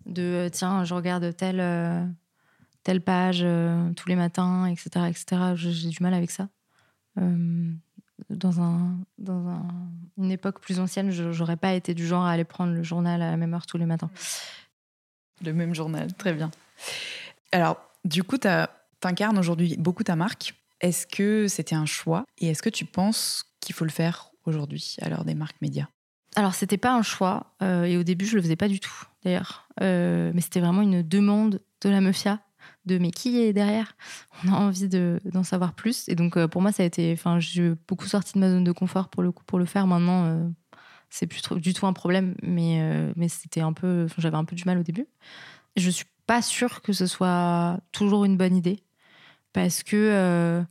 [0.07, 1.61] de euh, tiens, je regarde telle
[2.83, 3.45] telle page
[3.97, 5.25] tous les matins, etc., etc.
[5.55, 6.49] J'ai du mal avec ça.
[7.17, 9.67] dans un dans un,
[10.19, 13.31] une époque plus ancienne, j'aurais pas été du genre à aller prendre le journal à
[13.31, 14.11] la même heure tous les matins.
[15.43, 16.51] Le même journal, très bien.
[17.53, 18.49] Alors, du coup, tu
[19.03, 20.55] incarnes aujourd'hui beaucoup ta marque.
[20.81, 22.25] Est-ce que c'était un choix?
[22.39, 25.89] Et est-ce que tu penses qu'il faut le faire aujourd'hui à l'heure des marques médias?
[26.37, 29.05] Alors c'était pas un choix euh, et au début je le faisais pas du tout
[29.25, 32.39] d'ailleurs, euh, mais c'était vraiment une demande de la Mafia
[32.87, 33.97] de mais qui est derrière?
[34.45, 37.41] On a envie d'en savoir plus et donc euh, pour moi ça a été, enfin
[37.41, 39.87] j'ai beaucoup sorti de ma zone de confort pour le pour le faire.
[39.87, 40.51] Maintenant
[41.11, 44.65] c'est plus du tout un problème, mais mais c'était un peu, j'avais un peu du
[44.65, 45.07] mal au début.
[45.77, 48.85] Je suis pas sûre que ce soit toujours une bonne idée
[49.53, 50.63] parce que euh,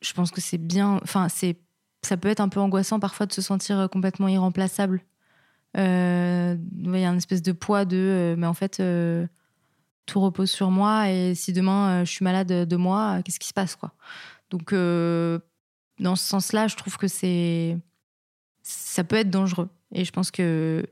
[0.00, 0.98] je pense que c'est bien.
[1.02, 1.58] Enfin, c'est
[2.02, 5.02] ça peut être un peu angoissant parfois de se sentir euh, complètement irremplaçable.
[5.76, 8.82] Euh, il y a une espèce de poids de, mais en fait,
[10.06, 13.54] tout repose sur moi et si demain je suis malade de moi, qu'est-ce qui se
[13.54, 13.92] passe quoi?
[14.50, 17.76] Donc, dans ce sens-là, je trouve que c'est
[18.62, 20.86] ça peut être dangereux et je pense que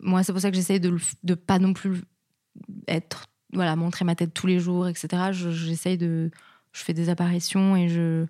[0.00, 2.02] moi, c'est pour ça que j'essaye de ne pas non plus
[2.86, 5.32] être voilà, montrer ma tête tous les jours, etc.
[5.32, 6.30] J'essaye de.
[6.72, 8.26] Je fais des apparitions et je,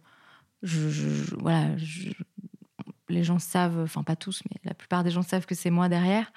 [1.40, 1.70] voilà.
[3.08, 5.88] les gens savent, enfin pas tous, mais la plupart des gens savent que c'est moi
[5.88, 6.32] derrière.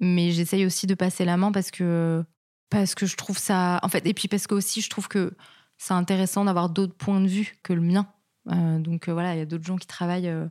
[0.00, 2.24] Mais j'essaye aussi de passer la main parce que.
[2.70, 3.78] Parce que je trouve ça.
[3.82, 5.32] En fait, et puis parce que aussi, je trouve que
[5.78, 8.06] c'est intéressant d'avoir d'autres points de vue que le mien.
[8.50, 10.46] Euh, donc euh, voilà, il y a d'autres gens qui travaillent euh,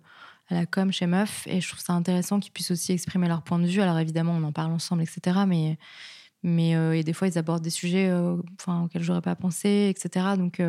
[0.49, 3.41] à la com chez Meuf et je trouve ça intéressant qu'ils puissent aussi exprimer leur
[3.41, 3.81] point de vue.
[3.81, 5.39] Alors évidemment, on en parle ensemble, etc.
[5.47, 5.77] Mais
[6.43, 8.13] mais des fois ils abordent des sujets
[8.61, 10.61] enfin auxquels j'aurais pas pensé etc donc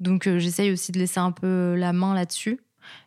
[0.00, 2.58] donc j'essaye aussi de laisser un peu la main là-dessus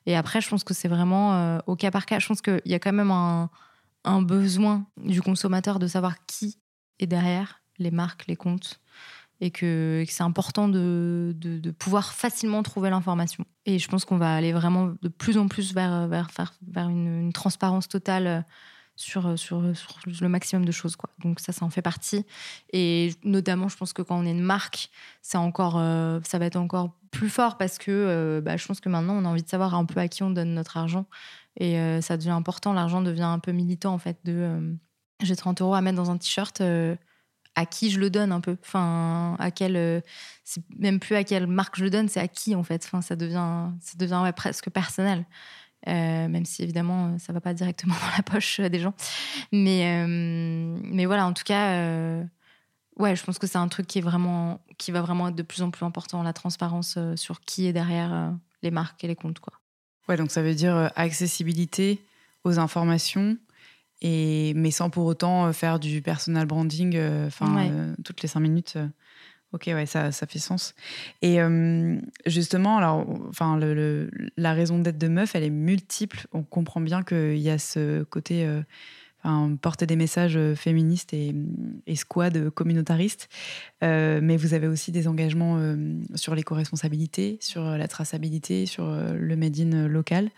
[0.05, 2.75] et après je pense que c'est vraiment au cas par cas je pense qu'il y
[2.75, 6.60] a quand même un besoin du consommateur de savoir qui
[7.01, 8.79] est derrière les marques les comptes
[9.41, 11.33] et que, c'est important de,
[11.79, 13.43] pouvoir facilement trouver l'information.
[13.65, 16.07] Et je pense qu'on va aller vraiment de plus en plus vers,
[16.75, 18.45] une, transparence totale
[18.95, 20.95] sur, sur, le maximum de choses.
[21.23, 22.23] Donc ça, ça en fait partie.
[22.71, 24.91] Et notamment, je pense que quand on est une marque,
[25.35, 29.15] euh, ça va être encore plus fort parce que euh, bah, je pense que maintenant,
[29.15, 31.07] on a envie de savoir un peu à qui on donne notre argent.
[31.57, 32.73] Et euh, ça devient important.
[32.73, 34.19] L'argent devient un peu militant, en fait,
[35.25, 36.61] j'ai 30 euros à mettre dans un t-shirt.
[37.55, 40.01] à qui je le donne un peu enfin à quel
[40.45, 43.01] c'est même plus à quelle marque je le donne c'est à qui en fait enfin
[43.01, 45.25] ça devient ça devient presque personnel
[45.87, 48.93] euh, même si évidemment ça va pas directement dans la poche des gens.
[49.51, 52.23] Mais, euh, mais voilà, en tout cas, euh,
[52.97, 55.43] ouais, je pense que c'est un truc qui, est vraiment, qui va vraiment être de
[55.43, 59.39] plus en plus important, la transparence sur qui est derrière les marques et les comptes.
[59.39, 59.53] Quoi.
[60.07, 62.03] Ouais, donc ça veut dire accessibilité
[62.43, 63.37] aux informations.
[64.01, 68.77] Et, mais sans pour autant faire du personal branding enfin toutes les cinq minutes
[69.53, 70.75] Ok, ouais, ça, ça fait sens.
[71.21, 76.25] Et euh, justement, alors, enfin, le, la raison d'être de meuf, elle est multiple.
[76.31, 78.61] On comprend bien qu'il y a ce côté, euh,
[79.23, 81.33] enfin, porter des messages euh, féministes et,
[81.87, 83.29] et squad communautaristes.
[83.81, 85.75] mais vous avez aussi des engagements
[86.15, 90.29] sur l'éco-responsabilité, sur la traçabilité, sur le made in local.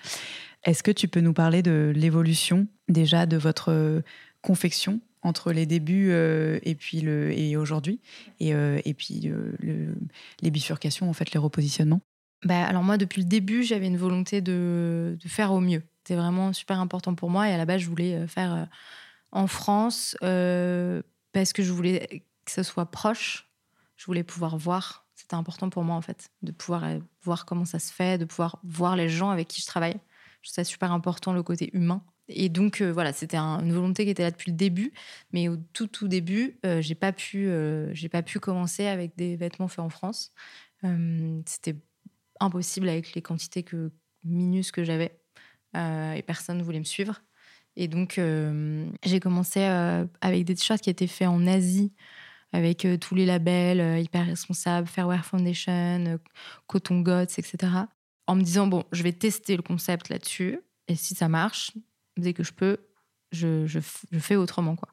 [0.64, 4.02] Est-ce que tu peux nous parler de l'évolution déjà de votre
[4.42, 8.00] confection entre les débuts euh, et puis le et aujourd'hui
[8.40, 9.96] et, euh, et puis euh, le,
[10.42, 12.02] les bifurcations en fait les repositionnements?
[12.44, 16.52] Bah, alors moi depuis le début j'avais une volonté de, faire au mieux c'était vraiment
[16.52, 17.50] super important pour moi.
[17.50, 18.68] Et à la base je voulais faire
[19.32, 23.50] en France parce que je voulais que ça soit proche.
[23.96, 25.08] Je voulais pouvoir voir.
[25.16, 26.84] C'était important pour moi en fait de pouvoir
[27.22, 29.96] voir comment ça se fait de pouvoir voir les gens avec qui je travaille.
[30.42, 32.04] Je trouve ça super important le côté humain.
[32.28, 34.94] Et donc voilà, c'était une volonté qui était là depuis le début,
[35.32, 37.50] mais au tout tout début, j'ai pas pu,
[38.12, 40.34] pas pu commencer avec des vêtements faits en France.
[41.46, 41.76] c'était
[42.40, 43.92] impossible avec les quantités que
[44.24, 45.23] minus que j'avais
[45.76, 47.22] et personne ne voulait me suivre.
[47.76, 48.20] Et donc
[49.04, 49.62] j'ai commencé
[50.22, 51.92] avec des t-shirts qui étaient faits en Asie
[52.54, 56.18] avec euh, tous les labels euh, hyper responsables, Fairwear Foundation, euh,
[56.68, 57.58] Coton Gots, etc.
[58.28, 61.72] En me disant, bon, je vais tester le concept là-dessus, et si ça marche,
[62.16, 62.78] dès que je peux,
[63.32, 63.66] je,
[64.20, 64.76] fais autrement.
[64.76, 64.90] quoi.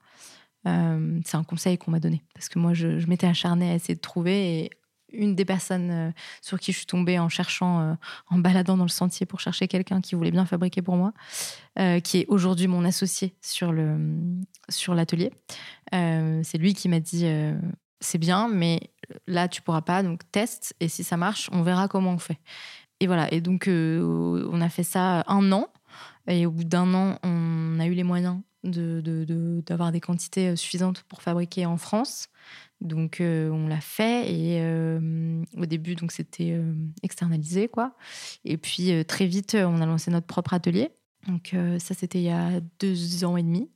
[0.64, 4.00] c'est un conseil qu'on m'a donné, parce que moi, je, m'étais acharnée à essayer de
[4.00, 4.70] trouver,
[5.12, 6.10] une des personnes euh,
[6.42, 7.94] sur qui je suis tombée en cherchant, euh,
[8.28, 11.12] en baladant dans le sentier pour chercher quelqu'un qui voulait bien fabriquer pour moi,
[11.78, 13.96] euh, qui est aujourd'hui mon associé sur le
[14.68, 15.32] sur l'atelier.
[15.92, 17.26] c'est lui qui m'a dit
[18.00, 18.80] c'est bien, mais
[19.26, 22.38] là tu pourras pas, donc teste et si ça marche, on verra comment on fait.
[23.00, 23.32] Et voilà.
[23.32, 25.68] Et donc on a fait ça un an.
[26.28, 30.54] Et au bout d'un an, on a eu les moyens d'avoir de, de, des quantités
[30.54, 32.28] suffisantes pour fabriquer en France.
[32.80, 36.72] Donc euh, on l'a fait et euh, au début donc c'était euh,
[37.02, 37.94] externalisé quoi.
[38.44, 40.90] Et puis très vite on a lancé notre propre atelier.
[41.28, 43.70] Donc ça c'était il y a deux ans et demi.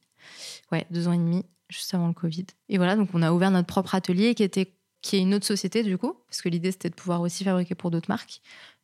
[0.72, 2.46] Ouais deux ans et demi juste avant le Covid.
[2.70, 5.46] Et voilà donc on a ouvert notre propre atelier qui était qui est une autre
[5.46, 8.40] société du coup parce que l'idée c'était de pouvoir aussi fabriquer pour d'autres marques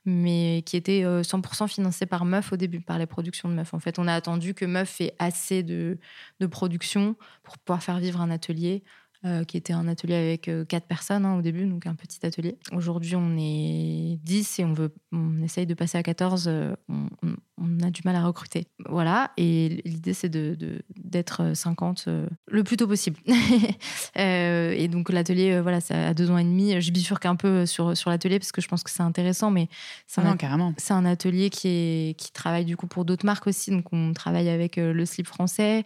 [0.07, 3.75] mais qui était 100% financé par Meuf au début, par les productions de Meuf.
[3.75, 5.99] En fait, on a attendu que Meuf ait assez de,
[6.41, 8.83] de production pour pouvoir faire vivre un atelier
[9.27, 12.25] euh, qui était un atelier avec euh, quatre personnes hein, au début, donc un petit
[12.25, 12.57] atelier.
[12.73, 16.47] Aujourd'hui, on est 10 et on, veut, on essaye de passer à 14.
[16.49, 18.67] Euh, on, a du mal à recruter.
[18.89, 22.09] Voilà, et l'idée, c'est d'être de, d'être 50
[22.47, 23.19] le plus tôt possible.
[24.15, 26.81] et donc, l'atelier, voilà, c'est à deux ans et demi.
[26.81, 29.69] Je bifurque un peu sur, sur l'atelier parce que je pense que c'est intéressant, mais
[30.07, 33.71] c'est un, c'est un atelier qui, est, qui travaille du coup pour d'autres marques aussi.
[33.71, 35.85] Donc, on travaille avec le slip français.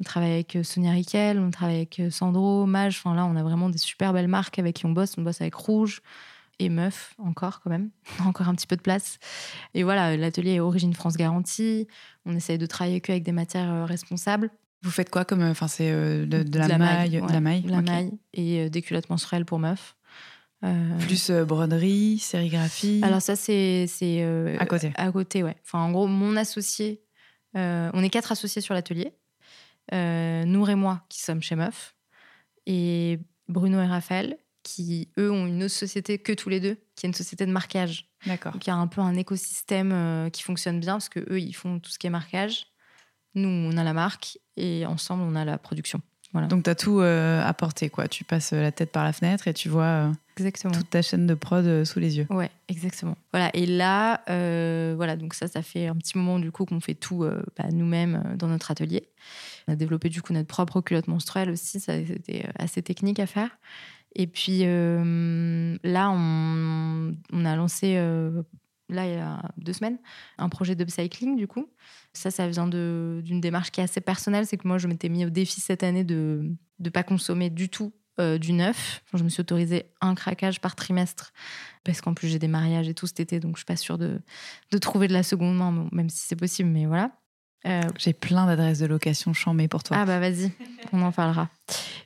[0.00, 3.00] On travaille avec euh, Sonia Riquel, on travaille avec euh, Sandro, Mage.
[3.02, 5.16] Enfin là, on a vraiment des super belles marques avec qui on bosse.
[5.16, 6.02] On bosse avec Rouge
[6.58, 7.90] et Meuf encore quand même,
[8.26, 9.18] encore un petit peu de place.
[9.74, 11.86] Et voilà, l'atelier est Origine France Garantie.
[12.26, 14.50] On essaye de travailler que avec des matières euh, responsables.
[14.82, 18.70] Vous faites quoi comme enfin c'est de, la, maille, de la maille, la maille et
[18.70, 19.96] des culottes menstruelles pour meufs.
[21.00, 23.00] Plus broderie, sérigraphie.
[23.02, 23.86] Alors ça c'est
[24.60, 24.92] à côté.
[24.94, 25.56] À côté ouais.
[25.64, 27.02] Enfin en gros mon associé,
[27.54, 29.25] on est quatre associés sur l'atelier euh,
[29.92, 31.94] Nour et moi qui sommes chez Meuf,
[32.66, 33.18] et
[33.48, 37.08] Bruno et Raphaël qui, eux, ont une autre société que tous les deux, qui est
[37.08, 38.08] une société de marquage.
[38.26, 38.50] D'accord.
[38.50, 41.38] Donc il y a un peu un écosystème euh, qui fonctionne bien parce que eux,
[41.38, 42.66] ils font tout ce qui est marquage.
[43.36, 46.00] Nous, on a la marque et ensemble, on a la production.
[46.32, 46.48] Voilà.
[46.48, 48.08] Donc tu as tout euh, apporté, quoi.
[48.08, 50.74] Tu passes la tête par la fenêtre et tu vois exactement.
[50.74, 52.26] toute ta chaîne de prod sous les yeux.
[52.30, 53.16] Ouais, exactement.
[53.32, 53.50] Voilà.
[53.54, 54.20] Et là,
[54.96, 57.24] voilà, donc ça, ça fait un petit moment du coup qu'on fait tout
[57.56, 59.06] bah, nous-mêmes dans notre atelier.
[59.66, 63.26] On a développé du coup notre propre culotte menstruelle aussi, c'était euh, assez technique à
[63.26, 63.58] faire.
[64.14, 68.42] Et puis euh, là, on, a lancé, euh,
[68.88, 69.98] là il y a deux semaines,
[70.38, 71.68] un projet d'upcycling du coup.
[72.12, 75.26] Ça, ça vient d'une démarche qui est assez personnelle, c'est que moi je m'étais mis
[75.26, 77.92] au défi cette année de ne pas consommer du tout
[78.40, 79.02] du neuf.
[79.12, 81.34] je me suis autorisé un craquage par trimestre
[81.84, 83.98] parce qu'en plus j'ai des mariages et tout cet été, donc je suis pas sûre
[83.98, 84.22] de,
[84.70, 87.12] de trouver de la seconde main, même si c'est possible, mais voilà.
[87.66, 89.96] Euh, J'ai plein d'adresses de location chambées pour toi.
[89.98, 90.52] Ah bah vas-y,
[90.92, 91.48] on en parlera.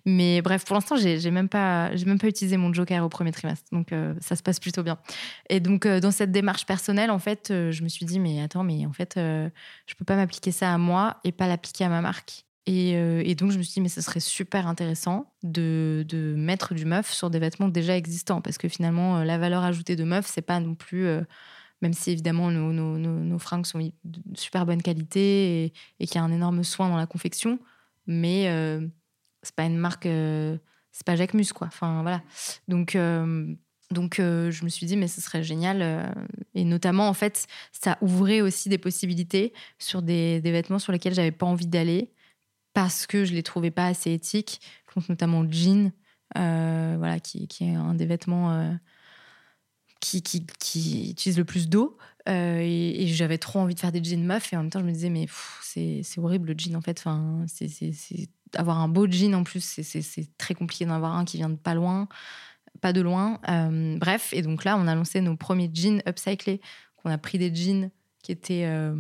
[0.07, 3.33] Mais bref, pour l'instant, j'ai même pas, j'ai même pas utilisé mon joker au premier
[3.33, 4.99] trimestre, donc euh, ça se passe plutôt bien.
[5.51, 8.65] Et donc euh, dans cette démarche personnelle, en fait, je me suis dit mais attends,
[8.65, 12.01] mais en fait, je peux pas m'appliquer ça à moi et pas l'appliquer à ma
[12.01, 12.45] marque.
[12.67, 16.75] Et, et, donc je me suis dit mais ce serait super intéressant de, de, mettre
[16.75, 20.27] du meuf sur des vêtements déjà existants, parce que finalement la valeur ajoutée de meuf,
[20.27, 21.07] c'est pas non plus
[21.81, 26.19] même si évidemment nos, nos, nos, fringues sont de super bonne qualité et, qu'il y
[26.19, 27.59] a un énorme soin dans la confection,
[28.07, 28.87] mais euh,
[29.43, 30.59] c'est pas une marque, euh,
[30.93, 31.69] c'est pas Jacquemus quoi.
[31.69, 32.23] Enfin voilà.
[32.69, 33.55] Donc euh,
[33.91, 36.15] donc je me suis dit mais ce serait génial
[36.55, 41.15] et notamment en fait ça ouvrait aussi des possibilités sur des, des vêtements sur lesquels
[41.15, 42.13] j'avais pas envie d'aller
[42.73, 44.61] parce que je les trouvais pas assez éthiques.
[44.95, 45.91] Je notamment le jean,
[46.35, 48.79] voilà qui, qui, est un des vêtements
[50.01, 51.97] qui, qui, qui utilise le plus d'eau.
[52.29, 54.53] Euh, et, j'avais trop envie de faire des jeans meufs.
[54.53, 55.27] Et en même temps, je me disais, mais
[55.63, 56.99] c'est horrible le jean en fait.
[56.99, 57.93] Enfin, c'est
[58.57, 61.57] avoir un beau jean en plus, c'est très compliqué d'en avoir un qui vient de
[61.57, 62.09] pas loin,
[62.81, 63.39] pas de loin.
[63.49, 66.61] Euh, bref, et donc là, on a lancé nos premiers jeans upcyclés.
[67.05, 67.91] On a pris des jeans
[68.23, 68.95] qui était, euh,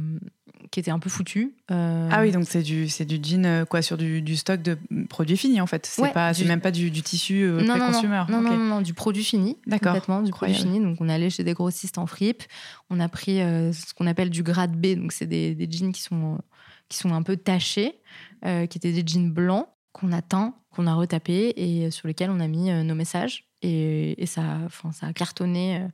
[0.70, 1.54] qui était un peu foutu.
[1.70, 2.08] Euh.
[2.10, 4.78] Ah oui, donc c'est du, c'est du jean euh, quoi, sur du, du, stock de
[5.08, 5.86] produits finis en fait.
[5.86, 8.24] C'est pas, c'est même pas du, du tissu non, consumer.
[8.28, 9.58] Non, non, non, du produit fini.
[9.66, 9.92] D'accord.
[9.92, 10.80] Complètement, du produit fini.
[10.80, 12.42] Donc on est allé chez des grossistes en fripe.
[12.88, 14.94] On a pris ce qu'on appelle du grade B.
[14.96, 16.38] Donc c'est des, des jeans qui sont
[16.88, 18.00] qui sont un peu tachés,
[18.42, 22.40] qui étaient des jeans blancs qu'on a teints, qu'on a retapés et sur lesquels on
[22.40, 23.49] a mis nos messages.
[23.62, 24.58] Et, ça,
[24.92, 25.86] ça a cartonné.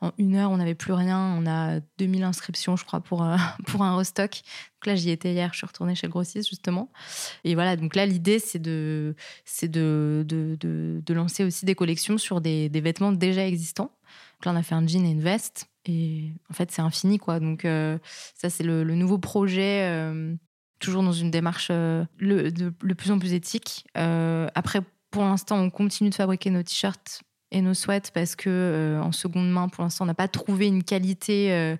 [0.00, 1.34] En une heure, on n'avait plus rien.
[1.38, 3.26] On a 2000 inscriptions, je crois, pour,
[3.66, 4.30] pour un restock.
[4.32, 5.50] Donc là, j'y étais hier.
[5.52, 6.90] Je suis retournée chez le grossiste, justement.
[7.44, 9.14] Et voilà, donc là, l'idée, c'est de,
[9.44, 13.90] c'est de, de, de, lancer aussi des collections sur des, des, vêtements déjà existants.
[14.34, 15.68] Donc là, on a fait un jean et une veste.
[15.86, 17.40] Et en fait, c'est infini, quoi.
[17.40, 19.88] Donc ça, c'est le, nouveau projet.
[20.78, 23.86] toujours dans une démarche le, de, le plus en plus éthique.
[23.94, 24.82] après,
[25.14, 29.12] pour l'instant, on continue de fabriquer nos t-shirts et nos sweats parce que euh, en
[29.12, 31.76] seconde main, pour l'instant, on n'a pas trouvé une qualité euh,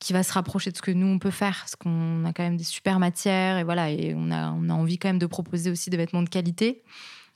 [0.00, 2.42] qui va se rapprocher de ce que nous on peut faire, parce qu'on a quand
[2.42, 5.26] même des super matières et voilà, et on a on a envie quand même de
[5.26, 6.82] proposer aussi des vêtements de qualité.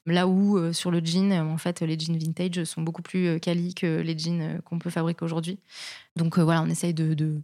[0.05, 3.73] Là où euh, sur le jean, en fait, les jeans vintage sont beaucoup plus quali
[3.73, 5.61] que les jeans qu'on peut fabriquer aujourd'hui.
[6.17, 7.41] Donc voilà, on essaye de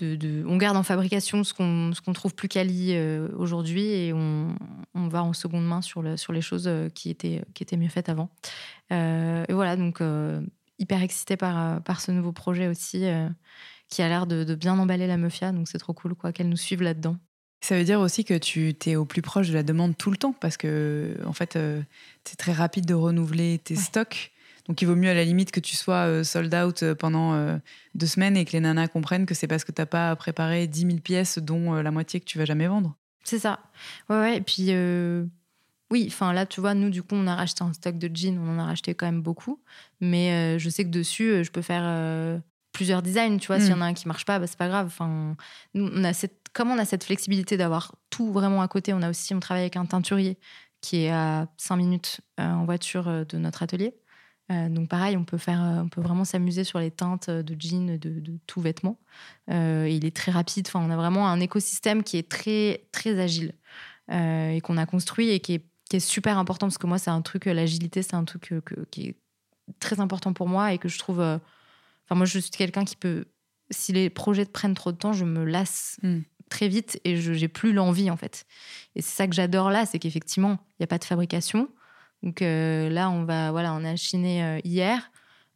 [0.00, 4.56] on garde en fabrication ce qu'on trouve plus quali euh, aujourd'hui et on,
[4.94, 8.30] va en seconde main sur, les choses euh, qui étaient, mieux faites avant.
[8.92, 10.00] Euh, et voilà, donc
[10.78, 13.04] hyper excitée par, ce nouveau projet aussi
[13.88, 16.56] qui a l'air de, bien emballer la Mafia, donc c'est trop cool quoi qu'elle nous
[16.56, 17.16] suive là-dedans.
[17.60, 20.16] Ça veut dire aussi que tu es au plus proche de la demande tout le
[20.16, 21.56] temps parce que en fait,
[22.24, 24.31] c'est très rapide de renouveler tes stocks.
[24.66, 27.34] Donc il vaut mieux à la limite que tu sois euh, sold out euh, pendant
[27.34, 27.58] euh,
[27.94, 30.66] deux semaines et que les nanas comprennent que c'est parce que tu n'as pas préparé
[30.66, 32.96] 10 000 pièces, dont la moitié que tu vas jamais vendre.
[33.24, 33.60] C'est ça.
[34.08, 34.36] Ouais, ouais.
[34.36, 34.72] Et puis,
[35.90, 38.38] oui, enfin là, tu vois, nous, du coup, on a racheté un stock de jeans,
[38.38, 39.60] on en a racheté quand même beaucoup.
[40.00, 42.40] Mais je sais que dessus, je peux faire
[42.72, 43.60] plusieurs designs, tu vois.
[43.60, 43.90] S'il y en a hmm.
[43.90, 44.86] un qui marche pas, bah, c'est pas grave.
[44.86, 45.36] Enfin,
[45.74, 49.02] nous, on a cette, comme on a cette flexibilité d'avoir tout vraiment à côté, on
[49.02, 50.38] a aussi, on travaille avec un teinturier
[50.80, 53.94] qui est à 5 minutes en voiture de notre atelier.
[54.52, 57.56] Euh, donc pareil, on peut faire, euh, on peut vraiment s'amuser sur les teintes de
[57.58, 58.98] jeans, de, de tout vêtement.
[59.50, 60.66] Euh, il est très rapide.
[60.68, 63.54] Enfin, on a vraiment un écosystème qui est très très agile
[64.10, 67.10] et qu'on a construit et qui est, qui est, super important parce que moi, c'est
[67.10, 68.52] un truc, l'agilité, c'est un truc
[68.90, 69.16] qui est
[69.80, 71.20] très important pour moi et que je trouve.
[71.20, 73.24] Enfin, moi, je suis quelqu'un qui peut,
[73.70, 75.98] si les projets prennent trop de temps, je me lasse.
[76.02, 76.20] Hmm.
[76.50, 78.44] très vite et je j'ai plus l'envie en fait.
[78.96, 81.70] Et c'est ça que j'adore là, c'est qu'effectivement, il n'y a pas de fabrication,
[82.22, 85.10] donc euh, là, on va, voilà, on a chiné euh, hier.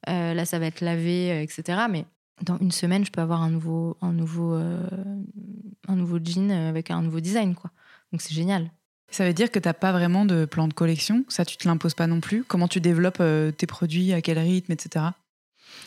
[0.09, 1.83] Euh, là, ça va être lavé, etc.
[1.91, 2.05] Mais
[2.43, 7.03] dans une semaine, je peux avoir un nouveau, un nouveau, un nouveau jean avec un
[7.03, 7.71] nouveau design, quoi.
[8.13, 8.71] Donc c'est génial.
[9.11, 11.25] Ça veut dire que tu n'as pas vraiment de plan de collection?
[11.29, 12.45] Ça, tu te l'imposes pas non plus?
[12.45, 13.23] Comment tu développes
[13.57, 15.07] tes produits, à quel rythme, etc.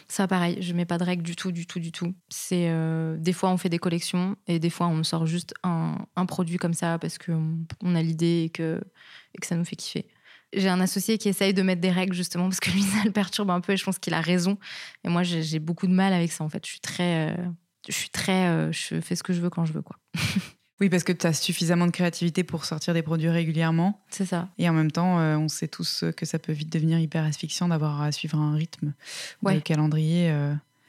[0.07, 2.13] Ça, pareil, je mets pas de règles du tout, du tout, du tout.
[2.29, 2.71] C'est
[3.17, 6.57] des fois on fait des collections et des fois on sort juste un, un produit
[6.57, 8.81] comme ça parce qu'on on a l'idée et que,
[9.35, 10.07] et que ça nous fait kiffer.
[10.53, 13.11] J'ai un associé qui essaye de mettre des règles justement parce que lui, ça le
[13.11, 14.57] perturbe un peu et je pense qu'il a raison.
[15.03, 16.65] Et moi, j'ai beaucoup de mal avec ça en fait.
[16.65, 17.29] Je suis très.
[17.29, 17.45] Euh,
[17.87, 18.47] je suis très.
[18.47, 19.97] Euh, je fais ce que je veux quand je veux quoi.
[20.81, 24.03] oui, parce que tu as suffisamment de créativité pour sortir des produits régulièrement.
[24.09, 24.49] C'est ça.
[24.57, 27.67] Et en même temps, euh, on sait tous que ça peut vite devenir hyper asphyxiant
[27.67, 28.93] d'avoir à suivre un rythme
[29.43, 30.33] de calendrier.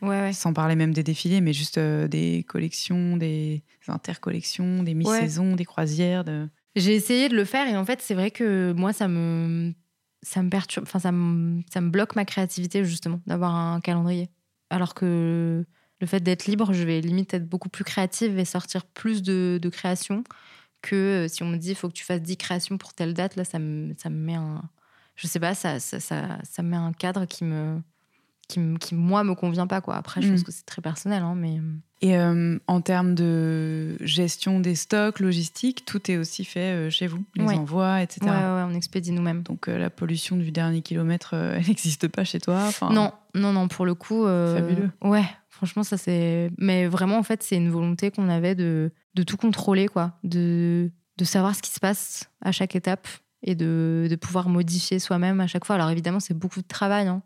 [0.02, 0.32] Ouais, ouais.
[0.32, 6.24] Sans parler même des défilés, mais juste des collections, des intercollections, des mi-saisons, des croisières.
[6.24, 6.48] De...
[6.76, 9.74] J'ai essayé de le faire et en fait, c'est vrai que moi, ça me,
[10.22, 14.30] ça me perturbe, enfin, ça me, ça me bloque ma créativité justement d'avoir un calendrier.
[14.70, 15.64] Alors que
[16.00, 19.60] le fait d'être libre, je vais limite être beaucoup plus créative et sortir plus de,
[19.70, 20.24] créations
[20.82, 20.96] que
[21.26, 23.36] euh, si on me dit il faut que tu fasses 10 créations pour telle date.
[23.36, 24.62] Là, ça me, ça me met un.
[25.16, 27.82] Je sais pas, ça, ça, ça, ça me met un cadre qui me
[28.50, 29.80] qui, qui, moi, me convient pas.
[29.80, 29.96] Quoi.
[29.96, 30.44] Après, je pense mm.
[30.44, 31.22] que c'est très personnel.
[31.22, 31.58] Hein, mais...
[31.58, 31.62] Euh.
[32.02, 37.06] Et euh, en termes de gestion des stocks, logistique, tout est aussi fait euh, chez
[37.06, 38.20] vous Les envois, etc.
[38.22, 39.42] Ouais, ouais, on expédie nous-mêmes.
[39.42, 42.90] Donc la pollution du dernier kilomètre, elle n'existe pas chez toi enfin...
[42.90, 44.24] Non, non, non, pour le coup.
[44.24, 44.90] Fabuleux.
[45.02, 46.50] Ouais, franchement, ça c'est.
[46.56, 50.12] Mais vraiment, en fait, c'est une volonté qu'on avait de, de tout contrôler, quoi.
[50.24, 53.06] De, de savoir ce qui se passe à chaque étape
[53.42, 55.76] et de, de pouvoir modifier soi-même à chaque fois.
[55.76, 57.22] Alors évidemment, c'est beaucoup de travail hein,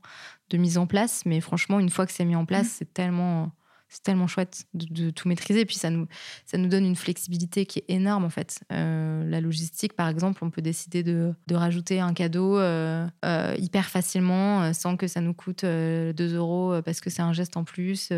[0.51, 2.77] de mise en place, mais franchement, une fois que c'est mis en place, mmh.
[2.79, 3.53] c'est tellement
[3.95, 5.61] c'est tellement chouette de, tout maîtriser.
[5.61, 6.09] Et puis, ça nous,
[6.47, 8.61] ça nous donne une flexibilité qui est énorme, en fait.
[8.73, 13.55] Euh, la logistique, par exemple, on peut décider de, de rajouter un cadeau euh, euh,
[13.57, 17.63] hyper facilement sans que ça nous coûte 2 euros parce que c'est un geste en
[17.63, 18.13] plus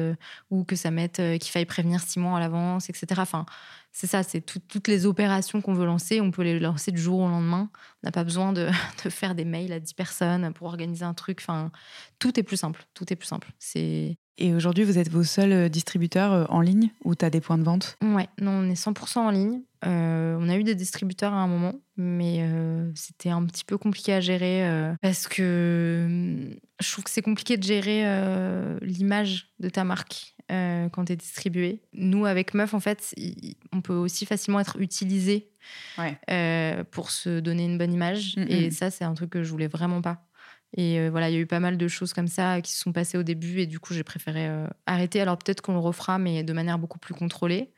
[0.50, 3.06] ou que ça mette qu'il faille prévenir six mois à l'avance, etc.
[3.18, 3.44] Enfin,
[3.98, 7.20] c'est ça, c'est toutes les opérations qu'on veut lancer, on peut les lancer du jour
[7.20, 7.70] au lendemain.
[8.02, 8.68] On n'a pas besoin de,
[9.08, 11.38] faire des mails à 10 personnes pour organiser un truc.
[11.40, 11.72] Enfin,
[12.18, 12.84] tout est plus simple.
[12.92, 13.50] Tout est plus simple.
[13.58, 17.58] C'est Et aujourd'hui, vous êtes vos seuls distributeurs en ligne ou tu as des points
[17.58, 17.96] de vente?
[18.02, 19.60] Ouais, non, on est 100% en ligne.
[19.82, 22.46] on a eu des distributeurs à un moment, mais
[22.94, 27.62] c'était un petit peu compliqué à gérer parce que je trouve que c'est compliqué de
[27.62, 28.04] gérer
[28.82, 31.80] l'image de ta marque quand tu es distribué.
[31.92, 33.14] Nous, avec Meuf, en fait,
[33.72, 35.48] on peut aussi facilement être utilisé
[36.90, 38.36] pour se donner une bonne image.
[38.36, 38.70] Mm, et mm.
[38.70, 40.25] ça, c'est un truc que je voulais vraiment pas.
[40.74, 42.80] Et euh, voilà, il y a eu pas mal de choses comme ça qui se
[42.80, 45.20] sont passées au début et du coup, j'ai préféré euh, arrêter.
[45.20, 47.72] Alors peut-être qu'on le refera, mais de manière beaucoup plus contrôlée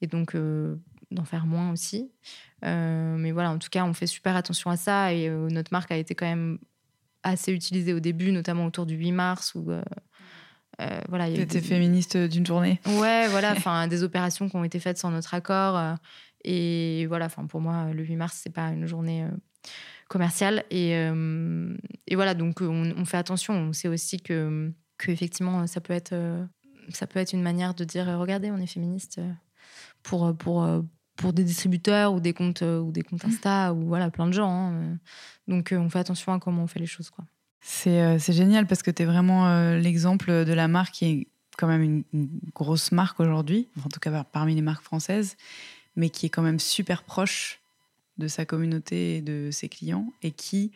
[0.00, 0.76] et donc euh,
[1.10, 2.10] d'en faire moins aussi.
[2.62, 5.96] mais voilà, en tout cas, on fait super attention à ça et notre marque a
[5.96, 6.58] été quand même
[7.22, 9.70] assez utilisée au début, notamment autour du 8 mars où
[11.08, 11.60] voilà, il y des...
[11.60, 12.80] féministe d'une journée.
[12.86, 15.96] Ouais, voilà, enfin des opérations qui ont été faites sans notre accord
[16.44, 19.26] et voilà, enfin pour moi, le 8 mars, c'est pas une journée
[20.12, 20.64] commercial.
[20.70, 21.74] Et, euh,
[22.06, 23.54] et voilà, donc on, fait attention.
[23.54, 26.44] On sait aussi que, que effectivement, ça peut être, euh,
[26.90, 29.32] ça peut être une manière de dire regardez, on est féministe euh,
[30.02, 30.68] pour, pour,
[31.16, 34.50] pour des distributeurs ou des comptes ou des comptes Insta ou voilà plein de gens.
[34.50, 34.98] Hein.
[35.48, 37.24] Donc on fait attention à comment on fait les choses quoi.
[37.64, 41.82] C'est génial parce que tu es vraiment l'exemple de la marque qui est quand même
[41.82, 45.36] une, une grosse marque aujourd'hui, en tout cas parmi les marques françaises,
[45.94, 47.61] mais qui est quand même super proche
[48.18, 50.72] de sa communauté et de ses clients et qui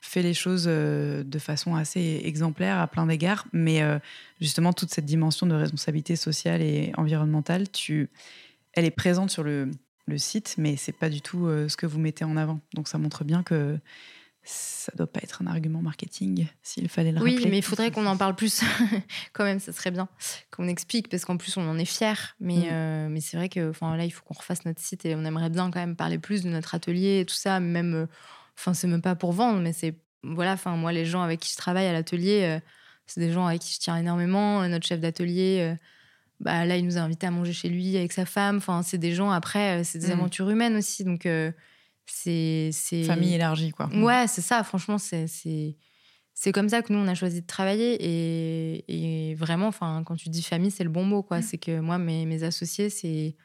[0.00, 3.46] fait les choses euh, de façon assez exemplaire à plein d'égards.
[3.52, 3.98] Mais euh,
[4.40, 8.08] justement, toute cette dimension de responsabilité sociale et environnementale, tu,
[8.72, 9.70] elle est présente sur le,
[10.06, 12.60] le site, mais c'est pas du tout euh, ce que vous mettez en avant.
[12.74, 13.78] Donc ça montre bien que
[14.42, 17.44] ça doit pas être un argument marketing s'il fallait le oui, rappeler.
[17.44, 18.62] Oui, mais il faudrait qu'on en parle plus
[19.32, 20.08] quand même, ça serait bien
[20.50, 22.36] qu'on explique parce qu'en plus on en est fier.
[22.40, 22.68] Mais, mm.
[22.70, 25.50] euh, mais c'est vrai que là, il faut qu'on refasse notre site et on aimerait
[25.50, 27.60] bien quand même parler plus de notre atelier et tout ça.
[27.60, 28.06] Même, euh,
[28.58, 30.54] enfin, c'est même pas pour vendre, mais c'est voilà.
[30.54, 32.60] Enfin, moi, les gens avec qui je travaille à l'atelier, euh,
[33.06, 34.66] c'est des gens avec qui je tiens énormément.
[34.68, 35.74] Notre chef d'atelier.
[36.40, 38.56] bah, là, il nous a invités à manger chez lui avec sa femme.
[38.56, 40.12] Enfin, c'est des gens, après, c'est des mm.
[40.12, 41.04] aventures humaines aussi.
[41.04, 41.26] Donc,
[42.12, 42.70] c'est
[43.04, 43.88] famille élargie quoi.
[43.94, 44.62] Ouais, c'est ça.
[44.64, 45.26] Franchement, c'est
[46.42, 50.16] c'est comme ça que nous on a choisi de travailler et, et vraiment, enfin, quand
[50.16, 51.40] tu dis famille, c'est le bon mot quoi.
[51.40, 51.42] Mm.
[51.42, 53.36] C'est que moi, mes, mes associés, c'est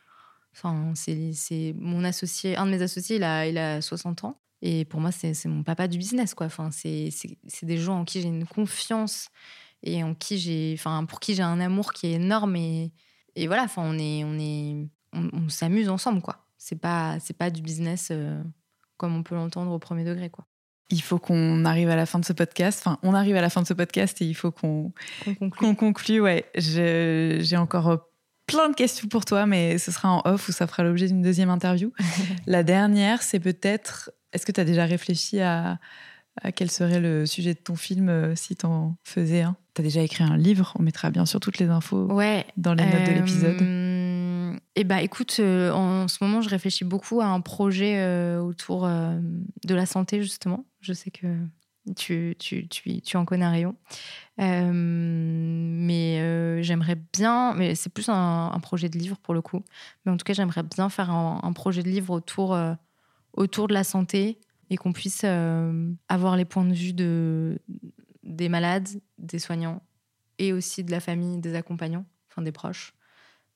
[0.54, 4.86] enfin c'est mon associé, un de mes associés, il a il a 60 ans et
[4.86, 6.46] pour moi c'est mon papa du business quoi.
[6.48, 7.12] Enfin, c'est
[7.64, 9.30] des gens en qui j'ai une confiance
[9.84, 12.94] et en qui j'ai enfin pour qui j'ai un amour qui est énorme et,
[13.36, 13.64] et voilà.
[13.64, 18.08] Enfin, on est on est on s'amuse ensemble quoi c'est pas c'est pas du business
[18.10, 18.42] euh,
[18.98, 20.46] comme on peut l'entendre au premier degré quoi.
[20.90, 22.80] Il faut qu'on arrive à la fin de ce podcast.
[22.84, 24.94] Enfin, on arrive à la fin de ce podcast et il faut qu'on
[25.58, 26.22] qu'on conclue.
[26.22, 27.98] Ouais, j'ai encore euh,
[28.46, 31.24] plein de questions pour toi, mais ce sera en off ou ça fera l'objet d'une
[31.24, 31.92] deuxième interview.
[32.48, 34.12] la dernière, c'est peut-être.
[34.34, 35.80] Est-ce que tu as déjà réfléchi à,
[36.42, 39.56] à, quel serait le sujet de ton film euh, si tu en faisais un?
[39.74, 42.76] Tu as déjà écrit un livre On mettra bien sûr toutes les infos ouais, dans
[42.76, 43.62] les notes de l'épisode.
[44.78, 48.86] Eh bah, écoute, euh, en ce moment, je réfléchis beaucoup à un projet euh, autour
[48.86, 49.18] euh,
[49.66, 50.66] de la santé, justement.
[50.82, 51.28] Je sais que
[51.96, 53.76] tu, tu, tu, tu en connais un rayon.
[54.38, 56.18] mais
[56.62, 59.64] j'aimerais bien, mais c'est plus un, projet de livre pour le coup.
[60.06, 64.40] Mais en tout cas, j'aimerais bien faire un, projet de livre autour, de la santé
[64.70, 65.24] et qu'on puisse
[66.10, 67.60] avoir les points de vue de,
[68.24, 69.82] des malades, des soignants
[70.38, 72.95] et aussi de la famille, des accompagnants, enfin des proches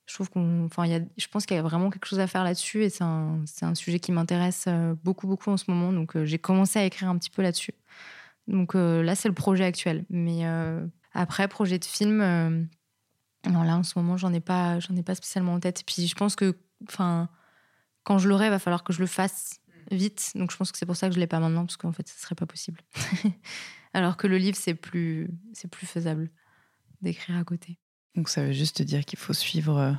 [0.10, 2.26] je trouve qu'on, enfin, y a, je pense qu'il y a vraiment quelque chose à
[2.26, 5.70] faire là-dessus et c'est un, c'est un sujet qui m'intéresse euh, beaucoup, beaucoup en ce
[5.70, 5.93] moment.
[5.93, 7.76] Donc, euh, j'ai commencé à écrire un petit peu là-dessus.
[8.47, 10.05] Donc euh, là, c'est le projet actuel.
[10.10, 10.45] Mais
[11.14, 12.18] après, projet de film,
[13.47, 15.84] non, là, en ce moment, j'en ai pas, j'en ai pas spécialement en tête.
[15.86, 16.57] Puis, je pense que,
[16.88, 17.30] enfin,
[18.03, 19.60] quand je l'aurai, il va falloir que je le fasse
[19.91, 20.32] vite.
[20.34, 22.07] Donc, je pense que c'est pour ça que je l'ai pas maintenant, parce qu'en fait,
[22.07, 22.82] ce serait pas possible.
[23.93, 26.32] Alors que le livre, c'est plus, c'est plus faisable
[27.01, 27.78] d'écrire à côté.
[28.20, 29.91] Donc ça veut juste dire qu'il faut suivre euh,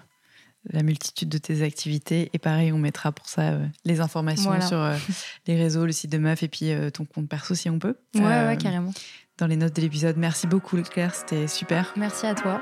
[0.71, 2.29] la multitude de tes activités.
[2.35, 4.95] Et pareil, on mettra pour ça euh, les informations sur euh,
[5.47, 7.97] les réseaux, le site de Meuf et puis ton compte perso si on peut.
[8.15, 8.93] Ouais, ouais, carrément.
[9.39, 10.19] Dans les notes de l'épisode.
[10.19, 11.95] Merci beaucoup Claire, c'était super.
[11.97, 12.61] Merci à toi.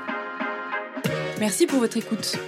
[1.41, 2.39] Merci pour votre écoute.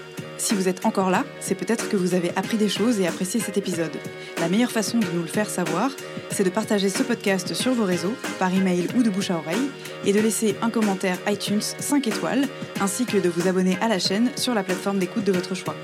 [0.41, 3.39] Si vous êtes encore là, c'est peut-être que vous avez appris des choses et apprécié
[3.39, 3.95] cet épisode.
[4.39, 5.91] La meilleure façon de nous le faire savoir,
[6.31, 9.69] c'est de partager ce podcast sur vos réseaux, par email ou de bouche à oreille,
[10.03, 12.47] et de laisser un commentaire iTunes 5 étoiles,
[12.79, 15.75] ainsi que de vous abonner à la chaîne sur la plateforme d'écoute de votre choix.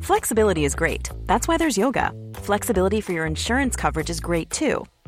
[0.00, 1.10] Flexibility is great.
[1.28, 2.10] That's why there's yoga.
[2.42, 4.84] Flexibility for your insurance coverage is great too.